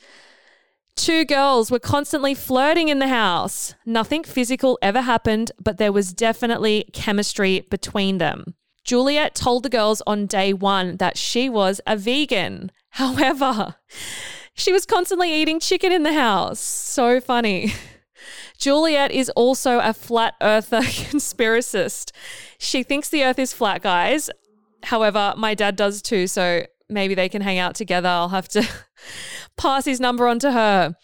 Two 0.97 1.25
girls 1.25 1.71
were 1.71 1.79
constantly 1.79 2.35
flirting 2.35 2.89
in 2.89 2.99
the 2.99 3.09
house. 3.09 3.75
Nothing 3.87 4.23
physical 4.23 4.79
ever 4.83 5.01
happened, 5.01 5.53
but 5.63 5.79
there 5.79 5.93
was 5.93 6.13
definitely 6.13 6.91
chemistry 6.93 7.67
between 7.71 8.19
them. 8.19 8.55
Juliet 8.85 9.35
told 9.35 9.63
the 9.63 9.71
girls 9.71 10.03
on 10.07 10.27
day 10.27 10.53
one 10.53 10.99
that 10.99 11.17
she 11.17 11.49
was 11.49 11.81
a 11.87 11.97
vegan. 11.97 12.71
However, 12.91 13.77
she 14.57 14.73
was 14.73 14.87
constantly 14.87 15.33
eating 15.33 15.61
chicken 15.61 15.93
in 15.93 16.03
the 16.03 16.15
house. 16.15 16.59
So 16.59 17.21
funny. 17.21 17.75
Juliet 18.59 19.13
is 19.13 19.29
also 19.31 19.79
a 19.81 19.93
flat 19.93 20.35
earther 20.41 20.81
conspiracist. 20.81 22.11
She 22.59 22.83
thinks 22.83 23.11
the 23.11 23.23
earth 23.23 23.39
is 23.39 23.53
flat, 23.53 23.83
guys. 23.83 24.31
However, 24.85 25.35
my 25.37 25.55
dad 25.55 25.77
does 25.77 26.01
too, 26.01 26.27
so 26.27 26.65
maybe 26.89 27.15
they 27.15 27.29
can 27.29 27.43
hang 27.43 27.59
out 27.59 27.75
together. 27.75 28.09
I'll 28.09 28.31
have 28.31 28.49
to 28.49 28.67
pass 29.59 29.85
his 29.85 30.01
number 30.01 30.27
on 30.27 30.39
to 30.39 30.53
her. 30.53 30.97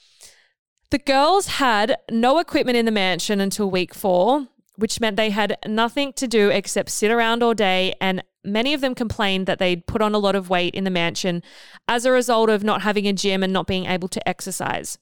The 0.90 0.98
girls 0.98 1.46
had 1.46 1.96
no 2.10 2.38
equipment 2.38 2.78
in 2.78 2.86
the 2.86 2.90
mansion 2.90 3.40
until 3.40 3.70
week 3.70 3.94
four, 3.94 4.48
which 4.76 5.00
meant 5.00 5.16
they 5.16 5.30
had 5.30 5.58
nothing 5.66 6.14
to 6.14 6.26
do 6.26 6.48
except 6.48 6.90
sit 6.90 7.10
around 7.10 7.42
all 7.42 7.54
day. 7.54 7.94
And 8.00 8.22
many 8.44 8.74
of 8.74 8.80
them 8.80 8.94
complained 8.94 9.46
that 9.46 9.58
they'd 9.58 9.86
put 9.86 10.02
on 10.02 10.14
a 10.14 10.18
lot 10.18 10.34
of 10.34 10.50
weight 10.50 10.74
in 10.74 10.84
the 10.84 10.90
mansion 10.90 11.42
as 11.88 12.04
a 12.04 12.12
result 12.12 12.50
of 12.50 12.64
not 12.64 12.82
having 12.82 13.06
a 13.06 13.12
gym 13.12 13.42
and 13.42 13.52
not 13.52 13.66
being 13.66 13.86
able 13.86 14.08
to 14.08 14.28
exercise. 14.28 14.98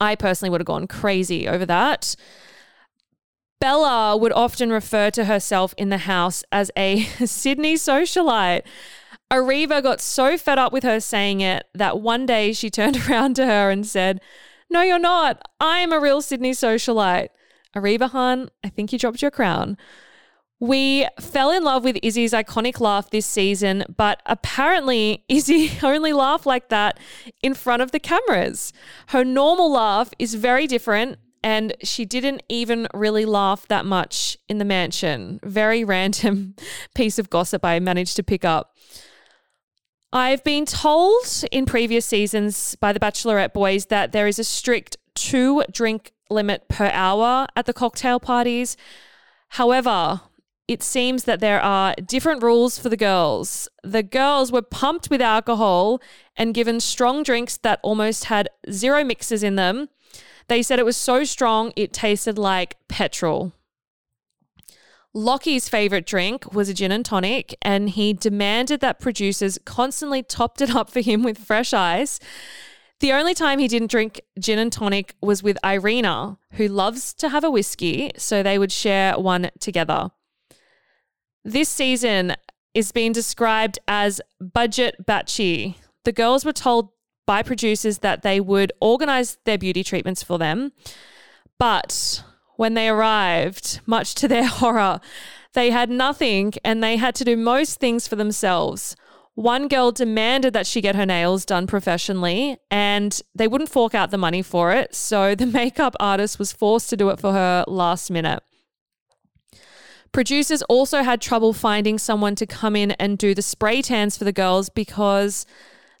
I 0.00 0.14
personally 0.14 0.50
would 0.50 0.60
have 0.60 0.66
gone 0.66 0.86
crazy 0.86 1.48
over 1.48 1.66
that. 1.66 2.14
Bella 3.60 4.16
would 4.16 4.32
often 4.32 4.70
refer 4.70 5.10
to 5.10 5.24
herself 5.24 5.74
in 5.76 5.88
the 5.88 5.98
house 5.98 6.44
as 6.52 6.70
a 6.76 7.02
Sydney 7.24 7.74
socialite. 7.74 8.62
Ariva 9.30 9.82
got 9.82 10.00
so 10.00 10.38
fed 10.38 10.58
up 10.58 10.72
with 10.72 10.84
her 10.84 11.00
saying 11.00 11.40
it 11.40 11.66
that 11.74 12.00
one 12.00 12.24
day 12.24 12.52
she 12.52 12.70
turned 12.70 13.08
around 13.08 13.34
to 13.36 13.46
her 13.46 13.70
and 13.70 13.86
said, 13.86 14.20
No, 14.70 14.82
you're 14.82 14.98
not. 14.98 15.42
I'm 15.60 15.92
a 15.92 16.00
real 16.00 16.22
Sydney 16.22 16.52
socialite. 16.52 17.28
Ariba 17.76 18.10
Han, 18.10 18.50
I 18.64 18.68
think 18.68 18.92
you 18.92 18.98
dropped 18.98 19.22
your 19.22 19.30
crown. 19.30 19.76
We 20.60 21.06
fell 21.20 21.52
in 21.52 21.62
love 21.62 21.84
with 21.84 21.98
Izzy's 22.02 22.32
iconic 22.32 22.80
laugh 22.80 23.10
this 23.10 23.26
season, 23.26 23.84
but 23.96 24.20
apparently 24.26 25.24
Izzy 25.28 25.70
only 25.82 26.12
laughed 26.12 26.46
like 26.46 26.68
that 26.68 26.98
in 27.42 27.54
front 27.54 27.82
of 27.82 27.92
the 27.92 28.00
cameras. 28.00 28.72
Her 29.08 29.24
normal 29.24 29.70
laugh 29.70 30.10
is 30.18 30.34
very 30.34 30.66
different, 30.66 31.18
and 31.44 31.74
she 31.84 32.04
didn't 32.04 32.42
even 32.48 32.88
really 32.92 33.24
laugh 33.24 33.68
that 33.68 33.86
much 33.86 34.36
in 34.48 34.58
the 34.58 34.64
mansion. 34.64 35.38
Very 35.44 35.84
random 35.96 36.56
piece 36.94 37.18
of 37.18 37.30
gossip 37.30 37.64
I 37.64 37.78
managed 37.78 38.16
to 38.16 38.24
pick 38.24 38.44
up. 38.44 38.74
I've 40.12 40.42
been 40.42 40.64
told 40.64 41.44
in 41.52 41.66
previous 41.66 42.06
seasons 42.06 42.74
by 42.76 42.92
the 42.92 43.00
Bachelorette 43.00 43.52
boys 43.52 43.86
that 43.86 44.12
there 44.12 44.26
is 44.26 44.38
a 44.38 44.44
strict 44.44 44.96
two 45.14 45.62
drink 45.70 46.12
limit 46.30 46.66
per 46.68 46.90
hour 46.92 47.46
at 47.54 47.66
the 47.66 47.74
cocktail 47.74 48.18
parties. 48.18 48.76
However, 49.50 50.22
it 50.68 50.82
seems 50.82 51.24
that 51.24 51.40
there 51.40 51.60
are 51.60 51.94
different 51.94 52.42
rules 52.42 52.78
for 52.78 52.90
the 52.90 52.96
girls. 52.96 53.68
The 53.82 54.02
girls 54.02 54.52
were 54.52 54.62
pumped 54.62 55.08
with 55.08 55.22
alcohol 55.22 56.00
and 56.36 56.54
given 56.54 56.78
strong 56.78 57.22
drinks 57.22 57.56
that 57.58 57.80
almost 57.82 58.26
had 58.26 58.50
zero 58.70 59.02
mixes 59.02 59.42
in 59.42 59.56
them. 59.56 59.88
They 60.48 60.62
said 60.62 60.78
it 60.78 60.84
was 60.84 60.96
so 60.96 61.24
strong 61.24 61.72
it 61.74 61.94
tasted 61.94 62.38
like 62.38 62.76
petrol. 62.86 63.54
Locky's 65.14 65.70
favorite 65.70 66.06
drink 66.06 66.52
was 66.52 66.68
a 66.68 66.74
gin 66.74 66.92
and 66.92 67.04
tonic, 67.04 67.56
and 67.62 67.88
he 67.90 68.12
demanded 68.12 68.80
that 68.80 69.00
producers 69.00 69.58
constantly 69.64 70.22
topped 70.22 70.60
it 70.60 70.74
up 70.76 70.90
for 70.90 71.00
him 71.00 71.22
with 71.22 71.38
fresh 71.38 71.72
ice. 71.72 72.20
The 73.00 73.12
only 73.12 73.32
time 73.32 73.58
he 73.58 73.68
didn't 73.68 73.90
drink 73.90 74.20
gin 74.38 74.58
and 74.58 74.72
tonic 74.72 75.14
was 75.22 75.42
with 75.42 75.56
Irena, 75.64 76.38
who 76.52 76.68
loves 76.68 77.14
to 77.14 77.30
have 77.30 77.42
a 77.42 77.50
whiskey, 77.50 78.10
so 78.18 78.42
they 78.42 78.58
would 78.58 78.70
share 78.70 79.18
one 79.18 79.50
together. 79.60 80.10
This 81.44 81.68
season 81.68 82.34
is 82.74 82.92
being 82.92 83.12
described 83.12 83.78
as 83.88 84.20
budget 84.40 85.06
batchy. 85.06 85.76
The 86.04 86.12
girls 86.12 86.44
were 86.44 86.52
told 86.52 86.90
by 87.26 87.42
producers 87.42 87.98
that 87.98 88.22
they 88.22 88.40
would 88.40 88.72
organize 88.80 89.38
their 89.44 89.58
beauty 89.58 89.84
treatments 89.84 90.22
for 90.22 90.38
them. 90.38 90.72
But 91.58 92.22
when 92.56 92.74
they 92.74 92.88
arrived, 92.88 93.80
much 93.86 94.14
to 94.16 94.28
their 94.28 94.46
horror, 94.60 95.00
they 95.54 95.70
had 95.70 95.90
nothing 95.90 96.54
and 96.64 96.82
they 96.82 96.96
had 96.96 97.14
to 97.16 97.24
do 97.24 97.36
most 97.36 97.80
things 97.80 98.08
for 98.08 98.16
themselves. 98.16 98.96
One 99.34 99.68
girl 99.68 99.92
demanded 99.92 100.52
that 100.54 100.66
she 100.66 100.80
get 100.80 100.96
her 100.96 101.06
nails 101.06 101.44
done 101.44 101.66
professionally 101.66 102.56
and 102.70 103.20
they 103.34 103.46
wouldn't 103.46 103.70
fork 103.70 103.94
out 103.94 104.10
the 104.10 104.18
money 104.18 104.42
for 104.42 104.72
it. 104.72 104.94
So 104.94 105.34
the 105.36 105.46
makeup 105.46 105.94
artist 106.00 106.38
was 106.38 106.52
forced 106.52 106.90
to 106.90 106.96
do 106.96 107.10
it 107.10 107.20
for 107.20 107.32
her 107.32 107.64
last 107.68 108.10
minute. 108.10 108.42
Producers 110.12 110.62
also 110.62 111.02
had 111.02 111.20
trouble 111.20 111.52
finding 111.52 111.98
someone 111.98 112.34
to 112.36 112.46
come 112.46 112.74
in 112.74 112.92
and 112.92 113.18
do 113.18 113.34
the 113.34 113.42
spray 113.42 113.82
tans 113.82 114.16
for 114.16 114.24
the 114.24 114.32
girls 114.32 114.68
because 114.68 115.46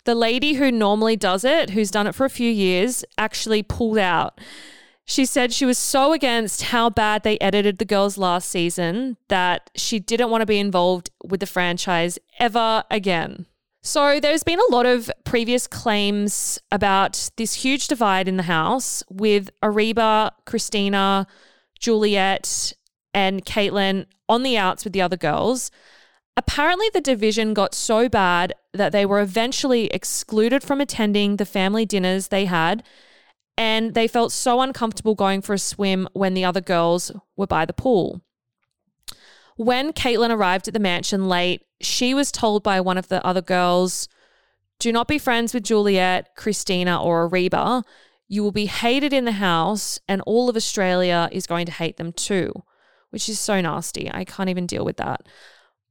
the 0.04 0.14
lady 0.14 0.54
who 0.54 0.72
normally 0.72 1.16
does 1.16 1.44
it, 1.44 1.70
who's 1.70 1.90
done 1.90 2.06
it 2.06 2.14
for 2.14 2.24
a 2.24 2.30
few 2.30 2.50
years, 2.50 3.04
actually 3.18 3.62
pulled 3.62 3.98
out. 3.98 4.40
She 5.04 5.24
said 5.24 5.52
she 5.52 5.64
was 5.64 5.78
so 5.78 6.12
against 6.12 6.64
how 6.64 6.90
bad 6.90 7.22
they 7.22 7.38
edited 7.40 7.78
the 7.78 7.84
girls 7.84 8.18
last 8.18 8.50
season 8.50 9.16
that 9.28 9.70
she 9.74 9.98
didn't 9.98 10.30
want 10.30 10.42
to 10.42 10.46
be 10.46 10.58
involved 10.58 11.10
with 11.24 11.40
the 11.40 11.46
franchise 11.46 12.18
ever 12.38 12.84
again. 12.90 13.46
So, 13.80 14.20
there's 14.20 14.42
been 14.42 14.58
a 14.58 14.72
lot 14.72 14.86
of 14.86 15.10
previous 15.24 15.66
claims 15.66 16.58
about 16.70 17.30
this 17.36 17.54
huge 17.54 17.88
divide 17.88 18.28
in 18.28 18.36
the 18.36 18.42
house 18.42 19.02
with 19.08 19.50
Ariba, 19.62 20.32
Christina, 20.44 21.26
Juliette, 21.78 22.74
and 23.14 23.44
Caitlyn 23.44 24.06
on 24.28 24.42
the 24.42 24.56
outs 24.56 24.84
with 24.84 24.92
the 24.92 25.02
other 25.02 25.16
girls. 25.16 25.70
Apparently, 26.36 26.88
the 26.92 27.00
division 27.00 27.54
got 27.54 27.74
so 27.74 28.08
bad 28.08 28.54
that 28.72 28.92
they 28.92 29.04
were 29.04 29.20
eventually 29.20 29.86
excluded 29.86 30.62
from 30.62 30.80
attending 30.80 31.36
the 31.36 31.44
family 31.44 31.84
dinners 31.84 32.28
they 32.28 32.44
had, 32.44 32.84
and 33.56 33.94
they 33.94 34.06
felt 34.06 34.30
so 34.30 34.60
uncomfortable 34.60 35.16
going 35.16 35.42
for 35.42 35.54
a 35.54 35.58
swim 35.58 36.08
when 36.12 36.34
the 36.34 36.44
other 36.44 36.60
girls 36.60 37.10
were 37.36 37.46
by 37.46 37.64
the 37.64 37.72
pool. 37.72 38.22
When 39.56 39.92
Caitlyn 39.92 40.30
arrived 40.30 40.68
at 40.68 40.74
the 40.74 40.80
mansion 40.80 41.28
late, 41.28 41.64
she 41.80 42.14
was 42.14 42.30
told 42.30 42.62
by 42.62 42.80
one 42.80 42.98
of 42.98 43.08
the 43.08 43.24
other 43.26 43.42
girls, 43.42 44.08
Do 44.78 44.92
not 44.92 45.08
be 45.08 45.18
friends 45.18 45.52
with 45.52 45.64
Juliet, 45.64 46.36
Christina, 46.36 47.02
or 47.02 47.28
Ariba. 47.28 47.82
You 48.28 48.44
will 48.44 48.52
be 48.52 48.66
hated 48.66 49.12
in 49.12 49.24
the 49.24 49.32
house, 49.32 49.98
and 50.06 50.22
all 50.22 50.48
of 50.48 50.54
Australia 50.54 51.28
is 51.32 51.48
going 51.48 51.66
to 51.66 51.72
hate 51.72 51.96
them 51.96 52.12
too 52.12 52.62
which 53.10 53.28
is 53.28 53.38
so 53.38 53.60
nasty. 53.60 54.10
I 54.12 54.24
can't 54.24 54.50
even 54.50 54.66
deal 54.66 54.84
with 54.84 54.96
that. 54.98 55.26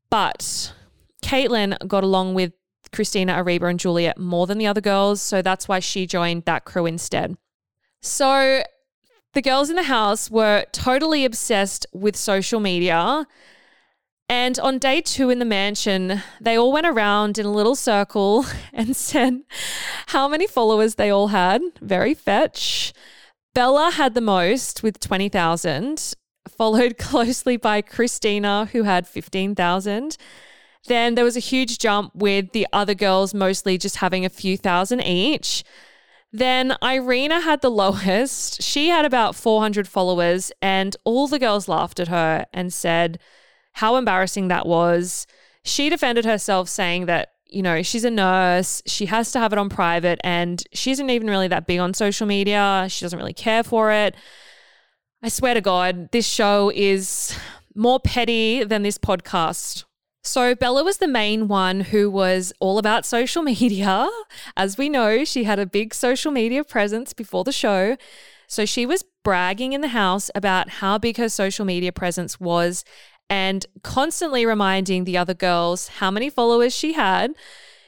But 0.10 0.74
Caitlyn 1.22 1.88
got 1.88 2.04
along 2.04 2.34
with 2.34 2.54
Christina, 2.92 3.34
Ariba, 3.34 3.70
and 3.70 3.80
Juliet 3.80 4.18
more 4.18 4.48
than 4.48 4.58
the 4.58 4.68
other 4.68 4.82
girls. 4.82 5.22
So 5.22 5.42
that's 5.42 5.68
why 5.68 5.80
she 5.80 6.08
joined 6.08 6.46
that 6.46 6.66
crew 6.66 6.86
instead. 6.86 7.38
So 8.02 8.64
the 9.34 9.42
girls 9.42 9.70
in 9.70 9.76
the 9.76 9.84
house 9.84 10.32
were 10.32 10.66
totally 10.72 11.26
obsessed 11.26 11.86
with 11.94 12.16
social 12.16 12.60
media. 12.60 13.28
And 14.30 14.60
on 14.60 14.78
day 14.78 15.02
two 15.02 15.30
in 15.30 15.40
the 15.40 15.46
mansion, 15.46 16.22
they 16.42 16.58
all 16.58 16.72
went 16.72 16.88
around 16.88 17.38
in 17.38 17.46
a 17.46 17.52
little 17.52 17.76
circle 17.76 18.46
and 18.74 18.96
said 18.96 19.42
how 20.08 20.28
many 20.28 20.48
followers 20.48 20.96
they 20.96 21.10
all 21.10 21.30
had. 21.30 21.62
Very 21.82 22.14
fetch. 22.14 22.94
Bella 23.54 23.92
had 23.92 24.14
the 24.14 24.22
most 24.22 24.84
with 24.84 25.00
20,000 25.00 26.14
followed 26.48 26.98
closely 27.00 27.58
by 27.58 27.82
Christina, 27.82 28.70
who 28.72 28.84
had 28.84 29.08
15,000. 29.08 30.18
Then 30.88 31.16
there 31.16 31.26
was 31.26 31.36
a 31.36 31.42
huge 31.42 31.80
jump 31.80 32.16
with 32.16 32.52
the 32.54 32.68
other 32.72 32.94
girls 32.94 33.34
mostly 33.34 33.78
just 33.78 33.98
having 33.98 34.26
a 34.26 34.30
few 34.30 34.58
thousand 34.58 35.02
each. 35.02 35.64
Then 36.32 36.76
Irena 36.84 37.42
had 37.42 37.62
the 37.62 37.72
lowest. 37.84 38.62
She 38.62 38.90
had 38.90 39.06
about 39.06 39.36
400 39.36 39.88
followers, 39.88 40.52
and 40.62 40.96
all 41.04 41.28
the 41.28 41.40
girls 41.40 41.68
laughed 41.68 42.00
at 42.00 42.08
her 42.08 42.46
and 42.54 42.74
said 42.74 43.20
how 43.74 43.96
embarrassing 43.96 44.48
that 44.48 44.66
was. 44.66 45.28
She 45.64 45.90
defended 45.90 46.26
herself, 46.26 46.70
saying 46.70 47.06
that, 47.08 47.34
you 47.48 47.62
know, 47.62 47.82
she's 47.82 48.06
a 48.06 48.12
nurse, 48.12 48.82
she 48.86 49.06
has 49.08 49.32
to 49.32 49.40
have 49.40 49.54
it 49.54 49.60
on 49.60 49.70
private, 49.70 50.20
and 50.24 50.64
she 50.74 50.92
isn't 50.92 51.10
even 51.10 51.30
really 51.30 51.48
that 51.50 51.68
big 51.68 51.80
on 51.80 51.94
social 51.94 52.28
media. 52.28 52.88
She 52.90 53.04
doesn't 53.04 53.20
really 53.20 53.34
care 53.34 53.64
for 53.64 53.92
it. 53.92 54.16
I 55.24 55.30
swear 55.30 55.56
to 55.56 55.62
God, 55.62 56.12
this 56.12 56.28
show 56.28 56.72
is 56.76 57.36
more 57.74 58.00
petty 58.00 58.64
than 58.64 58.84
this 58.84 59.00
podcast. 59.00 59.84
So, 60.24 60.54
Bella 60.54 60.84
was 60.84 60.98
the 60.98 61.08
main 61.08 61.48
one 61.48 61.80
who 61.80 62.12
was 62.12 62.54
all 62.60 62.78
about 62.78 63.04
social 63.06 63.42
media. 63.44 64.08
As 64.56 64.78
we 64.78 64.90
know, 64.90 65.26
she 65.26 65.46
had 65.46 65.58
a 65.58 65.66
big 65.66 65.96
social 65.96 66.32
media 66.32 66.64
presence 66.64 67.14
before 67.14 67.44
the 67.44 67.52
show. 67.52 67.98
So, 68.48 68.64
she 68.64 68.86
was 68.86 69.04
bragging 69.24 69.74
in 69.74 69.82
the 69.82 69.88
house 69.88 70.30
about 70.36 70.70
how 70.70 71.00
big 71.00 71.18
her 71.18 71.30
social 71.30 71.66
media 71.66 71.92
presence 71.92 72.40
was 72.40 72.86
and 73.28 73.66
constantly 73.82 74.46
reminding 74.46 75.06
the 75.06 75.18
other 75.18 75.34
girls 75.34 75.88
how 75.88 76.12
many 76.12 76.30
followers 76.30 76.76
she 76.76 76.94
had. 76.94 77.34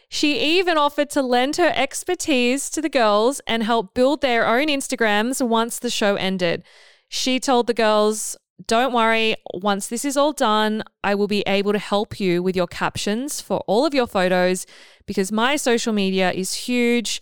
She 0.10 0.40
even 0.58 0.80
offered 0.80 1.12
to 1.12 1.22
lend 1.22 1.58
her 1.58 1.72
expertise 1.76 2.72
to 2.72 2.82
the 2.82 2.90
girls 2.90 3.40
and 3.46 3.62
help 3.62 3.94
build 3.94 4.22
their 4.22 4.48
own 4.48 4.68
Instagrams 4.68 5.46
once 5.46 5.78
the 5.78 5.92
show 5.92 6.16
ended. 6.16 6.64
She 7.10 7.40
told 7.40 7.68
the 7.68 7.74
girls, 7.74 8.38
Don't 8.68 8.94
worry, 8.94 9.36
once 9.54 9.88
this 9.88 10.06
is 10.06 10.16
all 10.16 10.32
done, 10.32 10.84
I 11.04 11.16
will 11.16 11.28
be 11.28 11.42
able 11.48 11.74
to 11.74 11.80
help 11.80 12.20
you 12.20 12.42
with 12.44 12.56
your 12.56 12.68
captions 12.68 13.42
for 13.42 13.60
all 13.68 13.86
of 13.86 13.96
your 13.96 14.08
photos 14.08 14.66
because 15.08 15.32
my 15.32 15.56
social 15.56 15.92
media 15.92 16.32
is 16.32 16.54
huge. 16.54 17.20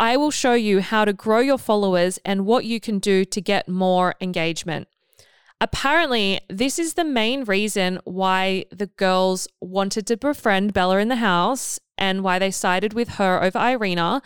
I 0.00 0.16
will 0.16 0.30
show 0.30 0.54
you 0.54 0.80
how 0.80 1.04
to 1.04 1.12
grow 1.12 1.40
your 1.40 1.58
followers 1.58 2.18
and 2.24 2.46
what 2.46 2.64
you 2.64 2.80
can 2.80 2.98
do 2.98 3.24
to 3.26 3.40
get 3.40 3.68
more 3.68 4.14
engagement. 4.20 4.88
Apparently, 5.60 6.40
this 6.48 6.78
is 6.78 6.94
the 6.94 7.04
main 7.04 7.44
reason 7.44 7.98
why 8.04 8.64
the 8.70 8.86
girls 8.86 9.48
wanted 9.60 10.06
to 10.06 10.16
befriend 10.16 10.72
Bella 10.72 10.98
in 10.98 11.08
the 11.08 11.16
house 11.16 11.80
and 11.98 12.22
why 12.22 12.38
they 12.38 12.52
sided 12.52 12.92
with 12.92 13.08
her 13.10 13.42
over 13.42 13.58
Irena. 13.58 14.22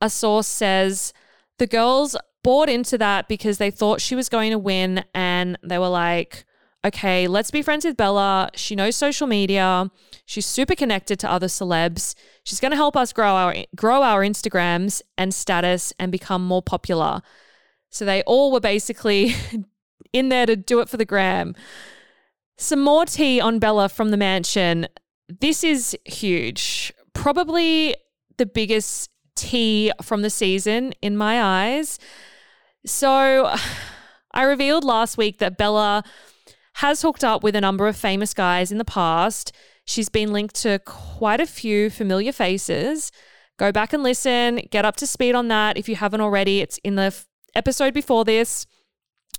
A 0.00 0.10
source 0.10 0.48
says 0.48 1.12
the 1.58 1.68
girls 1.68 2.16
bought 2.44 2.68
into 2.68 2.96
that 2.98 3.26
because 3.26 3.58
they 3.58 3.72
thought 3.72 4.00
she 4.00 4.14
was 4.14 4.28
going 4.28 4.52
to 4.52 4.58
win 4.58 5.04
and 5.14 5.58
they 5.64 5.78
were 5.78 5.88
like, 5.88 6.44
okay, 6.84 7.26
let's 7.26 7.50
be 7.50 7.62
friends 7.62 7.84
with 7.84 7.96
Bella. 7.96 8.50
She 8.54 8.76
knows 8.76 8.94
social 8.94 9.26
media. 9.26 9.90
She's 10.26 10.46
super 10.46 10.74
connected 10.74 11.18
to 11.20 11.30
other 11.30 11.46
celebs. 11.46 12.14
She's 12.44 12.60
going 12.60 12.70
to 12.70 12.76
help 12.76 12.96
us 12.96 13.12
grow 13.12 13.34
our 13.34 13.56
grow 13.74 14.02
our 14.02 14.20
Instagrams 14.20 15.02
and 15.16 15.34
status 15.34 15.92
and 15.98 16.12
become 16.12 16.44
more 16.44 16.62
popular. 16.62 17.22
So 17.90 18.04
they 18.04 18.22
all 18.22 18.52
were 18.52 18.60
basically 18.60 19.34
in 20.12 20.28
there 20.28 20.46
to 20.46 20.54
do 20.54 20.80
it 20.80 20.88
for 20.88 20.98
the 20.98 21.04
gram. 21.04 21.54
Some 22.58 22.80
more 22.80 23.06
tea 23.06 23.40
on 23.40 23.58
Bella 23.58 23.88
from 23.88 24.10
the 24.10 24.16
mansion. 24.16 24.86
This 25.28 25.64
is 25.64 25.96
huge. 26.04 26.92
Probably 27.14 27.96
the 28.36 28.46
biggest 28.46 29.10
tea 29.34 29.90
from 30.02 30.22
the 30.22 30.30
season 30.30 30.92
in 31.00 31.16
my 31.16 31.42
eyes. 31.42 31.98
So 32.86 33.54
I 34.32 34.42
revealed 34.44 34.84
last 34.84 35.16
week 35.16 35.38
that 35.38 35.56
Bella 35.56 36.04
has 36.74 37.02
hooked 37.02 37.22
up 37.22 37.42
with 37.42 37.54
a 37.54 37.60
number 37.60 37.86
of 37.86 37.96
famous 37.96 38.34
guys 38.34 38.72
in 38.72 38.78
the 38.78 38.84
past. 38.84 39.52
She's 39.84 40.08
been 40.08 40.32
linked 40.32 40.56
to 40.56 40.80
quite 40.80 41.40
a 41.40 41.46
few 41.46 41.90
familiar 41.90 42.32
faces. 42.32 43.12
Go 43.58 43.70
back 43.70 43.92
and 43.92 44.02
listen, 44.02 44.60
get 44.70 44.84
up 44.84 44.96
to 44.96 45.06
speed 45.06 45.34
on 45.34 45.48
that 45.48 45.76
if 45.76 45.88
you 45.88 45.96
haven't 45.96 46.20
already. 46.20 46.60
It's 46.60 46.78
in 46.78 46.96
the 46.96 47.02
f- 47.02 47.26
episode 47.54 47.94
before 47.94 48.24
this. 48.24 48.66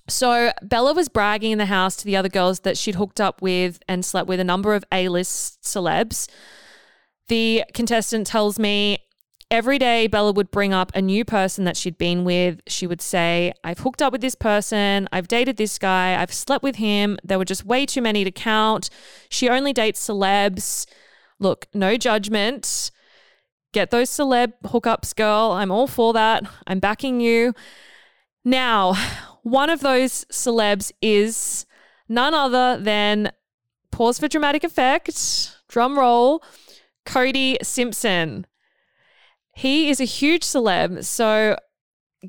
So, 0.08 0.52
Bella 0.62 0.94
was 0.94 1.10
bragging 1.10 1.52
in 1.52 1.58
the 1.58 1.66
house 1.66 1.96
to 1.98 2.06
the 2.06 2.16
other 2.16 2.30
girls 2.30 2.60
that 2.60 2.78
she'd 2.78 2.96
hooked 2.96 3.20
up 3.20 3.42
with 3.42 3.80
and 3.88 4.06
slept 4.06 4.30
with 4.30 4.40
a 4.40 4.44
number 4.44 4.76
of 4.76 4.86
A 4.92 5.10
list 5.10 5.64
celebs. 5.64 6.30
The 7.28 7.64
contestant 7.74 8.28
tells 8.28 8.60
me 8.60 9.00
every 9.52 9.78
day 9.78 10.08
Bella 10.08 10.32
would 10.32 10.52
bring 10.52 10.74
up 10.74 10.92
a 10.96 11.02
new 11.02 11.24
person 11.24 11.66
that 11.66 11.78
she'd 11.78 11.98
been 11.98 12.24
with. 12.24 12.62
She 12.68 12.88
would 12.88 13.02
say, 13.02 13.54
I've 13.64 13.80
hooked 13.80 14.02
up 14.02 14.12
with 14.12 14.22
this 14.22 14.36
person, 14.36 15.08
I've 15.12 15.28
dated 15.28 15.58
this 15.58 15.78
guy, 15.78 16.20
I've 16.20 16.34
slept 16.34 16.64
with 16.64 16.78
him. 16.78 17.18
There 17.24 17.38
were 17.38 17.46
just 17.46 17.66
way 17.66 17.86
too 17.86 18.02
many 18.02 18.24
to 18.24 18.32
count. 18.32 18.90
She 19.30 19.50
only 19.50 19.74
dates 19.74 20.06
celebs. 20.08 20.86
Look, 21.40 21.68
no 21.74 21.98
judgment. 21.98 22.92
Get 23.72 23.92
those 23.92 24.10
celeb 24.10 24.54
hookups, 24.64 25.16
girl. 25.16 25.52
I'm 25.52 25.72
all 25.72 25.88
for 25.88 26.14
that. 26.14 26.44
I'm 26.66 26.80
backing 26.80 27.20
you. 27.20 27.54
Now, 28.44 28.94
one 29.44 29.70
of 29.70 29.82
those 29.82 30.26
celebs 30.26 30.92
is 31.02 31.66
none 32.08 32.34
other 32.34 32.78
than, 32.82 33.32
pause 33.92 34.20
for 34.20 34.28
dramatic 34.28 34.64
effect, 34.64 35.58
drum 35.68 36.00
roll, 36.00 36.44
Cody 37.06 37.58
Simpson. 37.62 38.46
He 39.56 39.90
is 39.90 40.02
a 40.02 40.06
huge 40.06 40.44
celeb. 40.44 41.06
So 41.06 41.58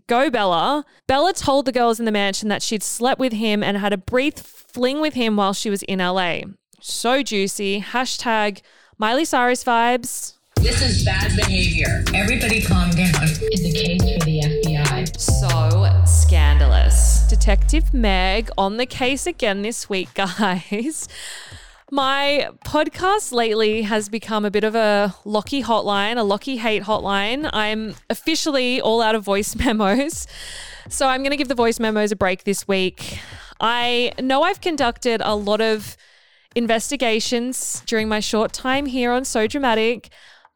go 0.06 0.30
Bella. 0.30 0.84
Bella 1.06 1.32
told 1.32 1.66
the 1.66 1.72
girls 1.72 1.98
in 1.98 2.04
the 2.06 2.12
mansion 2.12 2.48
that 2.48 2.62
she'd 2.62 2.82
slept 2.82 3.18
with 3.18 3.32
him 3.32 3.62
and 3.62 3.76
had 3.76 3.92
a 3.92 3.98
brief 3.98 4.34
fling 4.34 5.00
with 5.00 5.14
him 5.14 5.36
while 5.36 5.52
she 5.52 5.68
was 5.68 5.82
in 5.82 5.98
LA. 5.98 6.40
So 6.80 7.22
juicy. 7.22 7.80
Hashtag 7.80 8.60
Miley 8.96 9.24
Cyrus 9.24 9.64
vibes. 9.64 10.34
This 10.56 10.80
is 10.82 11.04
bad 11.04 11.36
behavior. 11.36 12.04
Everybody 12.14 12.62
calm 12.62 12.90
down. 12.90 13.10
It's 13.22 13.64
a 13.64 13.72
case 13.72 14.00
for 14.02 14.24
the 14.24 14.40
FBI. 14.40 15.18
So 15.20 16.04
scandalous. 16.06 17.26
Detective 17.28 17.92
Meg 17.92 18.50
on 18.56 18.76
the 18.76 18.86
case 18.86 19.26
again 19.26 19.62
this 19.62 19.88
week, 19.88 20.08
guys. 20.14 21.08
My 21.92 22.48
podcast 22.64 23.30
lately 23.30 23.82
has 23.82 24.08
become 24.08 24.44
a 24.44 24.50
bit 24.50 24.64
of 24.64 24.74
a 24.74 25.14
Locky 25.24 25.62
hotline, 25.62 26.18
a 26.18 26.24
Locky 26.24 26.56
hate 26.56 26.82
hotline. 26.82 27.48
I'm 27.52 27.94
officially 28.10 28.80
all 28.80 29.00
out 29.00 29.14
of 29.14 29.22
voice 29.22 29.54
memos. 29.64 30.26
So 30.88 31.06
I'm 31.06 31.20
going 31.20 31.30
to 31.30 31.36
give 31.36 31.46
the 31.46 31.54
voice 31.54 31.78
memos 31.78 32.10
a 32.10 32.16
break 32.16 32.42
this 32.42 32.66
week. 32.66 33.20
I 33.60 34.12
know 34.20 34.42
I've 34.42 34.60
conducted 34.60 35.22
a 35.24 35.36
lot 35.36 35.60
of 35.60 35.96
investigations 36.56 37.84
during 37.86 38.08
my 38.08 38.18
short 38.18 38.52
time 38.52 38.86
here 38.86 39.12
on 39.12 39.24
So 39.24 39.46
Dramatic, 39.46 40.08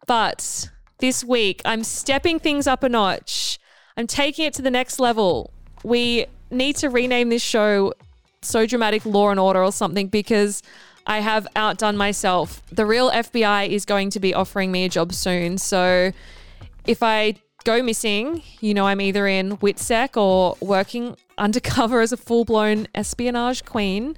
but 0.09 0.69
this 0.99 1.23
week 1.23 1.63
I'm 1.65 1.85
stepping 1.85 2.41
things 2.41 2.67
up 2.67 2.83
a 2.83 2.89
notch. 2.89 3.61
I'm 3.97 4.09
taking 4.09 4.47
it 4.47 4.55
to 4.55 4.63
the 4.63 4.71
next 4.71 4.99
level. 4.99 5.53
We 5.85 6.27
need 6.51 6.75
to 6.77 6.91
rename 6.91 7.29
this 7.29 7.43
show 7.43 7.95
So 8.43 8.67
Dramatic 8.67 9.07
Law 9.07 9.31
and 9.31 9.39
Order 9.39 9.63
or 9.63 9.71
something 9.71 10.09
because 10.09 10.63
I 11.11 11.19
have 11.19 11.49
outdone 11.57 11.97
myself. 11.97 12.63
The 12.71 12.87
real 12.87 13.11
FBI 13.11 13.69
is 13.69 13.85
going 13.85 14.11
to 14.11 14.21
be 14.21 14.33
offering 14.33 14.71
me 14.71 14.85
a 14.85 14.89
job 14.89 15.13
soon. 15.13 15.59
So 15.59 16.13
if 16.87 17.03
I 17.03 17.35
go 17.65 17.83
missing, 17.83 18.45
you 18.61 18.75
know, 18.75 18.87
I'm 18.87 19.01
either 19.01 19.27
in 19.27 19.57
WITSEC 19.57 20.17
or 20.17 20.57
working 20.61 21.17
undercover 21.39 22.01
as 22.01 22.13
a 22.13 22.17
full 22.17 22.45
blown 22.45 22.87
espionage 22.95 23.65
queen. 23.65 24.15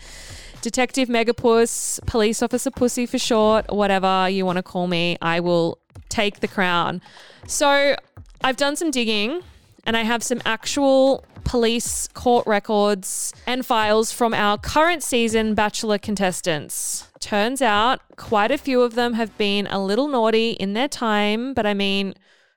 Detective 0.61 1.09
Megapus, 1.09 1.98
police 2.05 2.42
officer 2.42 2.70
pussy 2.70 3.07
for 3.07 3.18
short, 3.18 3.72
whatever 3.72 4.28
you 4.28 4.44
want 4.44 4.59
to 4.59 4.62
call 4.62 4.87
me, 4.87 5.16
I 5.22 5.40
will 5.40 5.78
take 6.11 6.40
the 6.40 6.46
crown. 6.46 7.00
So 7.46 7.96
I've 8.44 8.59
done 8.59 8.76
some 8.76 8.90
digging 8.90 9.40
and 9.85 9.97
I 9.97 10.03
have 10.03 10.23
some 10.23 10.40
actual 10.45 11.25
police 11.45 12.09
court 12.09 12.47
records 12.47 13.33
and 13.47 13.66
files 13.66 14.12
from 14.12 14.33
our 14.33 14.57
current 14.57 15.03
season 15.03 15.55
Bachelor 15.55 15.99
contestants. 15.99 17.09
Turns 17.21 17.61
out 17.61 18.01
quite 18.16 18.51
a 18.51 18.59
few 18.59 18.83
of 18.83 18.95
them 18.95 19.14
have 19.14 19.37
been 19.37 19.66
a 19.66 19.83
little 19.83 20.09
naughty 20.09 20.53
in 20.53 20.75
their 20.75 20.88
time, 20.88 21.55
but 21.55 21.66
I 21.66 21.75
mean, 21.75 22.14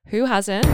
who 0.08 0.26
hasn't? 0.26 0.66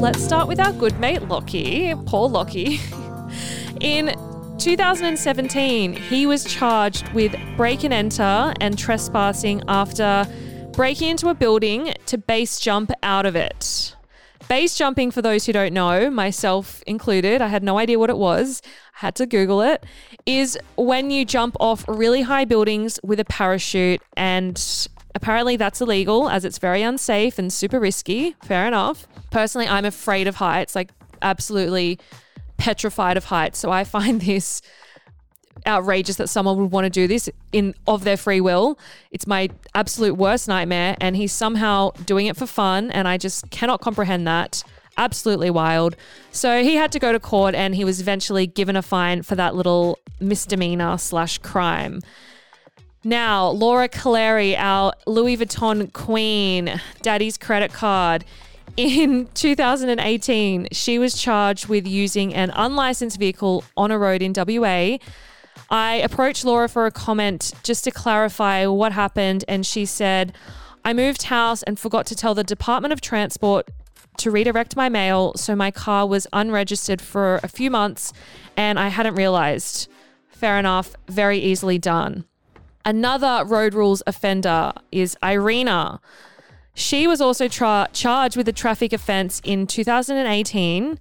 Let's 0.00 0.24
start 0.24 0.48
with 0.48 0.60
our 0.60 0.72
good 0.72 0.98
mate 0.98 1.22
Locky, 1.22 1.94
Paul 2.06 2.30
Locky. 2.30 2.80
In 3.80 4.14
2017, 4.58 5.92
he 5.94 6.26
was 6.26 6.44
charged 6.44 7.08
with 7.12 7.34
break 7.56 7.84
and 7.84 7.92
enter 7.92 8.54
and 8.60 8.78
trespassing 8.78 9.62
after 9.68 10.26
breaking 10.80 11.10
into 11.10 11.28
a 11.28 11.34
building 11.34 11.92
to 12.06 12.16
base 12.16 12.58
jump 12.58 12.90
out 13.02 13.26
of 13.26 13.36
it. 13.36 13.94
Base 14.48 14.78
jumping, 14.78 15.10
for 15.10 15.20
those 15.20 15.44
who 15.44 15.52
don't 15.52 15.74
know, 15.74 16.08
myself 16.08 16.82
included, 16.86 17.42
I 17.42 17.48
had 17.48 17.62
no 17.62 17.76
idea 17.78 17.98
what 17.98 18.08
it 18.08 18.16
was, 18.16 18.62
I 18.94 19.00
had 19.04 19.14
to 19.16 19.26
Google 19.26 19.60
it, 19.60 19.84
is 20.24 20.58
when 20.76 21.10
you 21.10 21.26
jump 21.26 21.54
off 21.60 21.84
really 21.86 22.22
high 22.22 22.46
buildings 22.46 22.98
with 23.02 23.20
a 23.20 23.26
parachute. 23.26 24.00
And 24.16 24.88
apparently 25.14 25.56
that's 25.56 25.82
illegal 25.82 26.30
as 26.30 26.46
it's 26.46 26.56
very 26.56 26.80
unsafe 26.80 27.38
and 27.38 27.52
super 27.52 27.78
risky. 27.78 28.34
Fair 28.42 28.66
enough. 28.66 29.06
Personally, 29.30 29.68
I'm 29.68 29.84
afraid 29.84 30.26
of 30.28 30.36
heights, 30.36 30.74
like 30.74 30.92
absolutely 31.20 31.98
petrified 32.56 33.18
of 33.18 33.26
heights. 33.26 33.58
So 33.58 33.70
I 33.70 33.84
find 33.84 34.18
this 34.22 34.62
outrageous 35.66 36.16
that 36.16 36.28
someone 36.28 36.56
would 36.58 36.70
want 36.70 36.84
to 36.84 36.90
do 36.90 37.06
this 37.06 37.28
in 37.52 37.74
of 37.86 38.04
their 38.04 38.16
free 38.16 38.40
will. 38.40 38.78
It's 39.10 39.26
my 39.26 39.48
absolute 39.74 40.14
worst 40.14 40.48
nightmare 40.48 40.96
and 41.00 41.16
he's 41.16 41.32
somehow 41.32 41.90
doing 42.04 42.26
it 42.26 42.36
for 42.36 42.46
fun 42.46 42.90
and 42.90 43.06
I 43.08 43.16
just 43.16 43.50
cannot 43.50 43.80
comprehend 43.80 44.26
that. 44.26 44.62
Absolutely 44.96 45.50
wild. 45.50 45.96
So 46.30 46.62
he 46.62 46.74
had 46.74 46.92
to 46.92 46.98
go 46.98 47.12
to 47.12 47.20
court 47.20 47.54
and 47.54 47.74
he 47.74 47.84
was 47.84 48.00
eventually 48.00 48.46
given 48.46 48.76
a 48.76 48.82
fine 48.82 49.22
for 49.22 49.34
that 49.36 49.54
little 49.54 49.98
misdemeanor 50.20 50.98
slash 50.98 51.38
crime. 51.38 52.00
Now, 53.02 53.48
Laura 53.48 53.88
Calleri, 53.88 54.54
our 54.58 54.92
Louis 55.06 55.38
Vuitton 55.38 55.90
queen, 55.92 56.80
daddy's 57.00 57.38
credit 57.38 57.72
card. 57.72 58.26
In 58.76 59.26
2018, 59.34 60.68
she 60.72 60.98
was 60.98 61.14
charged 61.14 61.66
with 61.66 61.86
using 61.86 62.34
an 62.34 62.50
unlicensed 62.50 63.18
vehicle 63.18 63.64
on 63.76 63.90
a 63.90 63.98
road 63.98 64.20
in 64.20 64.34
WA 64.36 64.98
I 65.70 65.94
approached 65.96 66.44
Laura 66.44 66.68
for 66.68 66.86
a 66.86 66.90
comment 66.90 67.52
just 67.62 67.84
to 67.84 67.90
clarify 67.90 68.66
what 68.66 68.92
happened, 68.92 69.44
and 69.46 69.64
she 69.64 69.86
said, 69.86 70.32
I 70.84 70.92
moved 70.92 71.24
house 71.24 71.62
and 71.62 71.78
forgot 71.78 72.06
to 72.06 72.14
tell 72.16 72.34
the 72.34 72.42
Department 72.42 72.92
of 72.92 73.00
Transport 73.00 73.68
to 74.16 74.30
redirect 74.30 74.76
my 74.76 74.88
mail, 74.88 75.32
so 75.36 75.54
my 75.54 75.70
car 75.70 76.06
was 76.06 76.26
unregistered 76.32 77.00
for 77.00 77.40
a 77.42 77.48
few 77.48 77.70
months 77.70 78.12
and 78.56 78.78
I 78.78 78.88
hadn't 78.88 79.14
realized. 79.14 79.88
Fair 80.28 80.58
enough, 80.58 80.94
very 81.08 81.38
easily 81.38 81.78
done. 81.78 82.24
Another 82.84 83.44
road 83.44 83.74
rules 83.74 84.02
offender 84.06 84.72
is 84.90 85.16
Irena. 85.22 86.00
She 86.74 87.06
was 87.06 87.20
also 87.20 87.46
tra- 87.46 87.88
charged 87.92 88.36
with 88.36 88.48
a 88.48 88.52
traffic 88.52 88.92
offense 88.92 89.40
in 89.44 89.66
2018 89.66 90.98